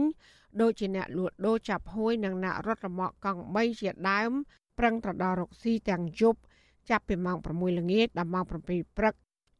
[0.61, 4.31] ដូចជាអ្នកលក់ដូរចាប់ហួយនិងអ្នករត់រមាក់កង់3ជាដើម
[4.79, 6.39] ប្រឹងត្រដររកស៊ីទាំងយប់
[6.89, 9.13] ចាប់ពីម៉ោង6ល្ងាចដល់ម៉ោង7ព្រឹក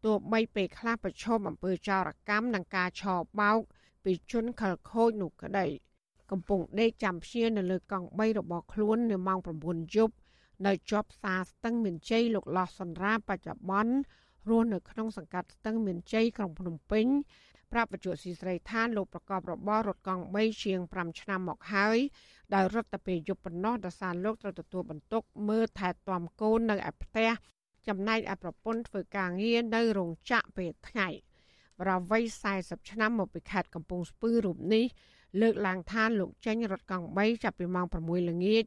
[0.06, 3.60] ទោះបីពេលខ្លះប្រឈមអំពើចោរកម្មនិងការឆោបោក
[4.04, 5.68] ពីជនខលខូចនោះក្តី។
[6.32, 10.16] កំពុងដេកចាំព្យានៅលើកង់3របស់ខ្លួននៅម៉ោង9យប់
[10.66, 13.94] នៅជាប់ផ្សារស្ទឹងមានជ័យលោកលោះសន្រាបច្ចុប្បន្ន
[14.50, 17.06] រស់នៅក្នុងសង្កាត់ស្ទឹងមានជ័យក្រុងភ្នំពេញ
[17.72, 21.98] ប្រាប់បច្ចុប្បន្នស៊ីស្រីថាលោកប្រកបរបររត់កង់3ជាង5ឆ្នាំមកហើយ
[22.54, 27.30] ដោយរត់តែពេលយប់ប៉ុណ្ណោះដោយសារលោកត្រូវទទួលបន្ទុកមើលថែទាំកូននៅឯផ្ទះ
[27.88, 31.08] ចំណែកឯប្រពន្ធធ្វើការងារនៅរោងចក្រពេលថ្ងៃ
[31.80, 32.24] បរិវ័យ
[32.58, 34.86] 40ឆ្នាំមកពីខេត្តកំពង់ស្ពឺរូបនេះ
[35.40, 38.66] លើកឡើងថាលោកចេញរត់កង់3ចាប់ពីម៉ោង6ល្ងាច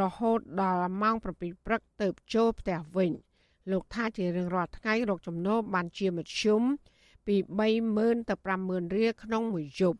[0.00, 1.24] រហូតដល់ម៉ោង7
[1.66, 3.10] ព្រឹកទៅចូលផ្ទះវិញ
[3.70, 6.62] លោកថាជារៀងរាល់ថ្ងៃរកចំណូលបានជាមធ្យម
[7.26, 7.36] ពី
[7.82, 8.34] 30000ទៅ
[8.64, 9.98] 50000រៀលក្នុងមួយយប់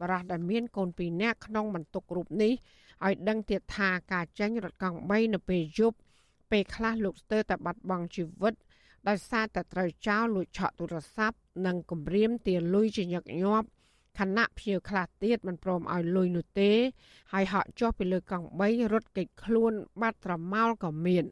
[0.00, 2.52] បរោះដែលមានកូន2នាក់ក្នុងបន្ទុករូបនេះ
[3.04, 5.96] ឲ្យដឹងទៀតថាការចេញរត់កង់3នៅពេលយប់
[6.50, 8.54] ពេលខ្លះលោកស្ទើរតែបាត់បង់ជីវិត
[9.08, 11.36] ដោយសារតែត្រូវចោលលួចឆក់ទូរស័ព្ទ
[11.66, 13.66] និងគំរាមទាលុយជាញឹកញាប់
[14.18, 16.70] ខណៈភ្ញៀវខ្លះទៀតមិនព្រមឲ្យលុយនោះទេ
[17.32, 21.24] ហើយហក់ចុះពីលើកង់3រត់គេចខ្លួនបាត់ត្រមោលក៏មាន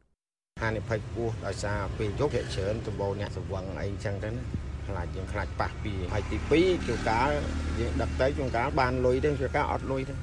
[0.61, 4.43] ហានិភ័យខ្ពស់ដោយសារពេលយប់ភាគច្រើនដំបូងអ្នកសវឹងអីចឹងទៅណា
[4.87, 7.29] ខ្លាចយើងខ្លាចប៉ះពីហើយទី2ជួនកាល
[7.79, 10.15] យើងដឹកទៅជួនកាលបានលុយទៅជួនកាលអត់លុយទៅ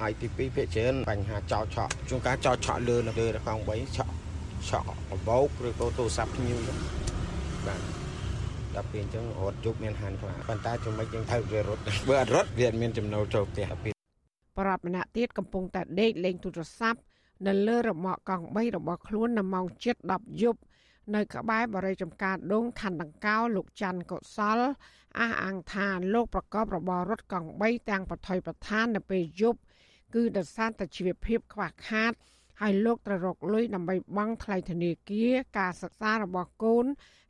[0.00, 4.12] ហើយទី2ភាគច្រើនបញ្ហាចោលឆក់ជួនកាលចោលឆក់លើលើកង់3ឆក់
[4.68, 6.74] ឆក់បបោកឬក៏ទូរស័ព្ទភ្ញៀវទៅ
[7.66, 8.01] បាទ
[8.76, 13.92] ដល់ពេលអញ្ចឹងរត់យប់មានហានខ្លាំងប៉ុន្តែជំនិចយើងត្រូវវារត់បើអត់រត់វាមានចំណូលចូលផ្ទះពេល
[14.58, 17.00] ប្រាប់ម្នាក់ទៀតកំពុងតែដេកលេងទូរស័ព្ទ
[17.46, 19.66] នៅលើរមាក់កង់3របស់ខ្លួននៅម៉ោង
[20.04, 20.60] 7:10យប់
[21.14, 24.60] នៅក្បែរបរិយាចំការដងខណ្ឌដង្កោលោកច័ន្ទកុសល
[25.18, 29.60] អះអាងថាលោកប្រកបរបររត់កង់3ទាំងប្រថុយប្រឋាននៅពេលយប់
[30.14, 32.12] គឺដោយសារតែជីវភាពខ្វះខាត
[32.64, 36.86] ហើយលោកត្រូវរកលុយដើម្បីបង់ថ្លៃធនាគារការសិក្សារបស់កូន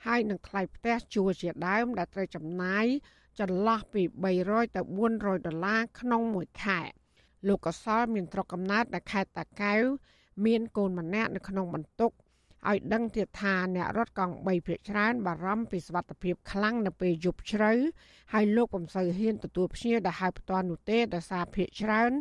[0.06, 2.86] ហើយនឹងថ្លៃផ្ទះជួលជាដើម ដែលត្រូវចំណាយ
[3.40, 4.02] ចន្លោះពី
[4.38, 4.80] 300ទៅ
[5.12, 6.80] 400ដុល្លារក្នុងមួយខែ
[7.48, 9.82] លោកកសលមានស្រុកកំណើតនៅខេត្តតាកែវ
[10.46, 12.12] មានកូនម្នាក់នៅក្នុងបន្ទុក
[12.70, 17.72] ឲ្យដឹងទៀតថាអ្នករត់កង់3ភាគច្រើនបារម្ភពីសុវត្ថិភាពខ្លាំងនៅពេលយប់ជ្រៅ
[18.32, 22.12] ហើយលោកពំសៅហ៊ានទទួលភ្ញៀវដែលហៅផ្ទាល់នោះទេដោយសារភាគច្រើន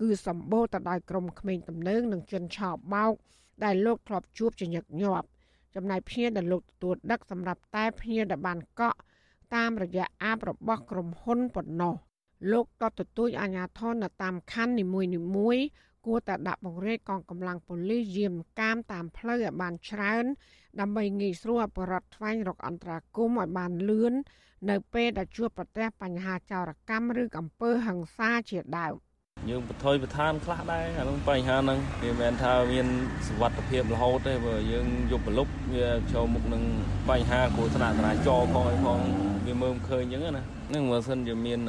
[0.00, 3.12] គឺសម្បូរទៅដោយក្រុមក្មេងទំនើងនិងជនឆោបបោក
[3.64, 5.26] ដែលលោកធ្លាប់ជួបជាញឹកញាប់
[5.74, 8.98] ចំណែកភ្ញៀវដែលលោកទទួលដឹកសម្រាប់តែភ្ញៀវដែលបានកក់
[9.54, 11.94] តាមរយៈអាបរបស់ក្រុមហ៊ុនប៉ុណ្ណោះ
[12.52, 14.84] លោកក៏ទទូចអាជ្ញាធរនៅតាមខណ្ឌនី
[15.36, 15.64] មួយៗ
[16.06, 20.24] គួរតែដាក់បង្រៀនកងកម្លាំងប៉ូលីសយាមកាមតាមផ្លូវឲ្យបានច្រើន
[20.80, 24.14] ដើម្បីងាយស្រួលអបរដ្ឋស្វែងរកអន្តរាគមន៍ឲ្យបានលឿន
[24.70, 28.94] នៅពេលដែលជួបប្រទះបញ្ហាចោរកម្មឬអំពើហិង្សាជាដើម
[29.50, 32.86] យើងបន្ថយបន្ថានខ្លះដែរអានឹងបញ្ហាហ្នឹងវាមិនមែនថាមាន
[33.26, 36.62] សុវត្ថិភាពរហូតទេបើយើងយប់ប្រលប់វាចូលមុខនឹង
[37.10, 38.98] បញ្ហាគ្រោះថ្នាក់ចរាចរណ៍ផងអីផង
[39.46, 40.42] វាមើលមិនឃើញអញ្ចឹងណា
[40.74, 41.60] នឹងបើសិនជាមាន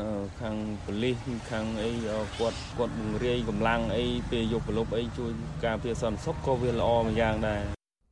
[0.41, 1.17] ខាងប៉ូលីស
[1.49, 1.89] ខាងអី
[2.37, 5.31] គាត់គាត់បង្រាយកម្លាំងអីពេលយប់ប្រលប់អីជួយ
[5.65, 7.63] ការពារសន្តិសុខក៏វាល្អមួយយ៉ាងដែរ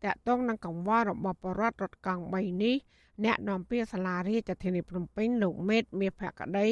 [0.06, 2.76] តកតងនឹងកង្វល់របស់បរដ្ឋរត់កង់3នេះ
[3.26, 6.68] អ្នកនាំពាក្យសាលារាជធានីភ្នំពេញលោកមេតមាសភក្តី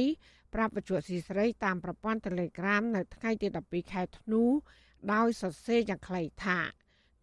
[0.54, 4.44] ប្រាប់វិទ្យុស៊ីស្រីតាមប្រព័ន្ធ Telegram នៅថ្ងៃទី12ខែធ្នូ
[5.14, 6.60] ដោយសរសេរយ៉ាងខ្លីថា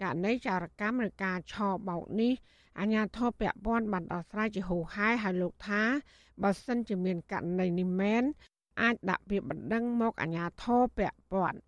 [0.02, 2.32] ករណីចារកម្មឬការឆោបោកនេះ
[2.80, 5.82] អាញាធរពពាន់បានដោះស្រាយជាហូរហែហើយលោកថា
[6.42, 8.24] បើសិនជាមានករណីនេះមែន
[8.82, 11.00] អាចដាក់ពាក្យបណ្ដឹងមកអាញាធរព
[11.32, 11.58] ពាន់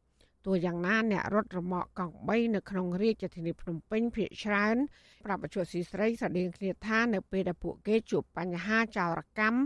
[0.44, 4.76] ទោះយ៉ាងណាអ្នករត់រមាក់កង់3នៅក្នុងរាជធានីភ្នំពេញភ ieck ច្រើន
[5.24, 9.60] ប្រាប់បច្ចុប្បន្នស៊ីស្រីស្តីងគ្នាថានៅពេលដែលពួកគេជួបបញ្ហាចោរកម្ម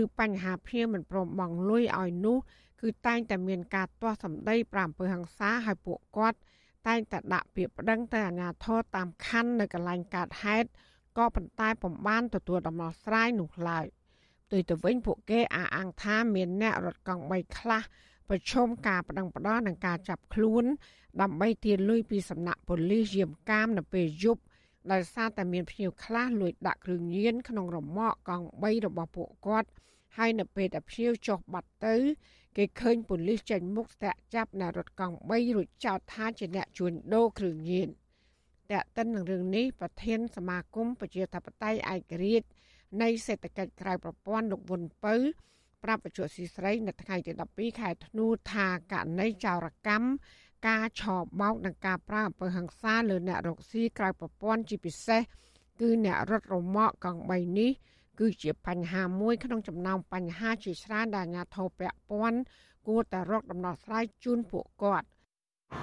[0.00, 2.38] ឬបញ្ហាភៀមិនព្រមបង់លុយឲ្យនោះ
[2.80, 6.38] គឺតែងតែមានការទាស់សម្ដីប្រាំអំពើហិង្សាឲ្យពួកគាត់
[6.88, 10.68] តែងតែដាក់ពាក្យប្តឹងទៅអាជ្ញាធរតាមខណ្ឌនៅកន្លែងកើតហេតុ
[11.18, 13.86] ក៏ប៉ុន្តែពុំបានទទួលដំណោះស្រាយនោះឡើយ
[14.44, 17.82] ផ្ទុយទៅវិញពួកគេអះអាងថាមានអ្នករត់កង់3ខ្លះ
[18.28, 20.64] ប្រឈមការប្តឹងផ្តល់និងការចាប់ខ្លួន
[21.20, 24.42] ដើម្បីទារលុយពីសំណាក់ប៉ូលីសយាមកាមនៅពេលយប់
[24.92, 29.68] ដោយសារតែមានភ្ញៀវខ្លះលួចដាក់គ្រឿងញៀនក្នុងរមាក់កង់3របស់ពួកគាត់
[30.16, 31.94] ហើយនៅពេលដែលភ្ញៀវចុះបាត់ទៅ
[32.56, 37.88] គេឃើញប៉ូលីសចេញមុខស្ទាក់ចាប់អ្នករត់កង់3រួចចោទថាជាអ្នកជួញដូរគ្រឿងញៀន
[38.70, 42.46] តែកតិននឹងរឿងនេះប្រធានសមាគមប្រជាធិបតេយ្យឯករាជ្យ
[43.02, 45.14] នៃសេដ្ឋកិច្ចក្រៅប្រព័ន្ធលោកវុនពៅ
[45.84, 50.08] ប្រាប់បច្ចុប្បន្នស៊ីស្រី នៅថ្ងៃទី12ខែធ្នូថាករណីចោរកម្ម
[50.68, 55.22] ការឆោបោកនិងការប្រើអំពើហិង្សាលើអ្នករកស៊ីក្រៅប្រព័ន្ធជាពិសេស
[55.80, 57.72] គឺអ្នករត់រមាក់កង់3នេះ
[58.20, 62.38] គឺជាបញ្ហាមួយក្នុងចំណោមបញ្ហាជាច្រើនដែលអាជ្ញាធរពាក់ព័ន្ធ
[62.86, 65.06] គួរតែរកដំណោះស្រាយជូនពួកគាត់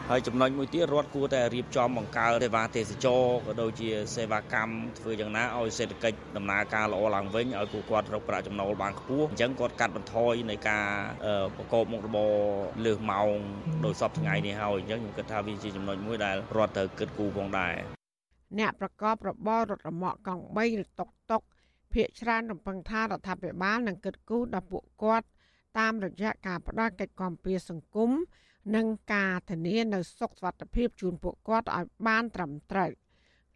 [0.09, 10.85] ហើយចំណុចមួយទៀតរដ្ឋគួរតែរៀបចំបង្កើនសេវាទេសចរក៏ដូចជាសេវាកម្មធ្វើយ៉ាងណាឲ្យសេដ្ឋកិច្ចដំណើរការល្អឡើងវិញឲ្យពួកគាត់រកប្រាក់ចំណូលបានខ្ពស់អញ្ចឹងគាត់កាត់បន្ថយនៃការ
[11.55, 12.33] ប្រកបមុខរបរ
[12.85, 13.29] លើសម៉ោង
[13.85, 17.73] ដោយសពថ្ងៃនេះហើយអញ្ចឹងខ្ញុំគិតថាវាជាចំណុចមួយដែលរដ្ឋត្រូវគិតគូរផងដែរ
[18.59, 21.41] អ្នកប្រកបរបររត់រមាក់កង់3ឬតុកតុក
[21.91, 25.27] ភ្នាក់ច្រើនរំពឹងថារដ្ឋាភិបាលនឹងគិតគូរដល់ពួកគាត់
[25.79, 28.11] តាមរយៈការផ្ដល់កិច្ចគាំពារសង្គម
[28.75, 32.91] និងការធានានៅសុខសុវត្ថិភាពជូនពួកគាត់ឲ្យបានត្រឹមត្រូវ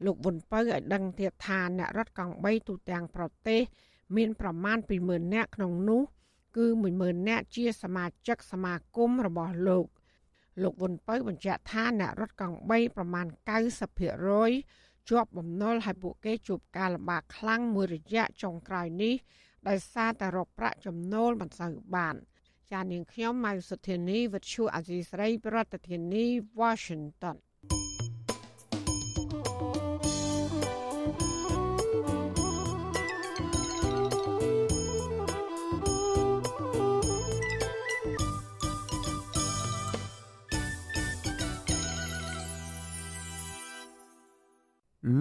[0.05, 3.61] លោកវុនពៅឲ្យដឹងទៀតថាអ្នករត់កង់3ទូទាំងប្រទេស
[4.15, 6.01] មានប្រមាណ20000នាក់ក្នុងនោះ
[6.57, 6.65] គឺ
[6.97, 9.85] 10000នាក់ជាសមាជិកសមាគមរបស់លោក
[10.63, 13.25] លោកវុនពៅបញ្ជាក់ថាអ្នករត់កង់3ប្រមាណ
[13.97, 19.15] 90%ជាប់បំណុលហើយពួកគេជួបការលំបាកខ្លាំងមួយរយៈចុងក្រោយនេះ
[19.67, 22.15] ដោយសារតែរកប្រាក់ចំណូលមិនសូវបាន។
[22.73, 26.25] ចានាងខ្ញុំម៉ៅសុធានីវិទ្យុអាស៊ីស្រីប្រធានាធិបតី
[26.61, 27.37] Washington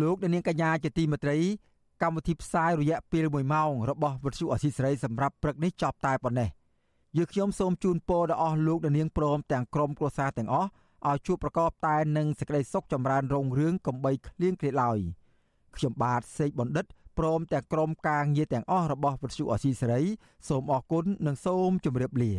[0.00, 1.38] លោកនាងកញ្ញាជាទីមេត្រី
[2.02, 6.48] កម្មវិធីផ្សាយរយៈពេល1ម៉ោងរបស់វិទ្យុអស៊ីសេរីសម្រាប់ព្រឹកនេះចប់តែប៉ុណ្ណេះ
[7.18, 10.68] យើខ្ញុំសូមជូនពរដល់អស់លោកនាងព្រមទាំងក្រុមគ្រួសារទាំងអស់
[11.08, 14.98] ឲ្យជួបប្រកបតែនឹងសេចក្តីសុខចម្រើនរុងរឿងកំបីគ្លៀងគ្លាឡើយ
[15.76, 16.86] ខ្ញុំបាទសេកបណ្ឌិត
[17.18, 20.02] ព្រមទាំងក្រុមការងារទាំងអស់របស់វិទ្យុអសីសេរី
[20.48, 22.32] សូមអរគុណនិងសូមជម្រាបលា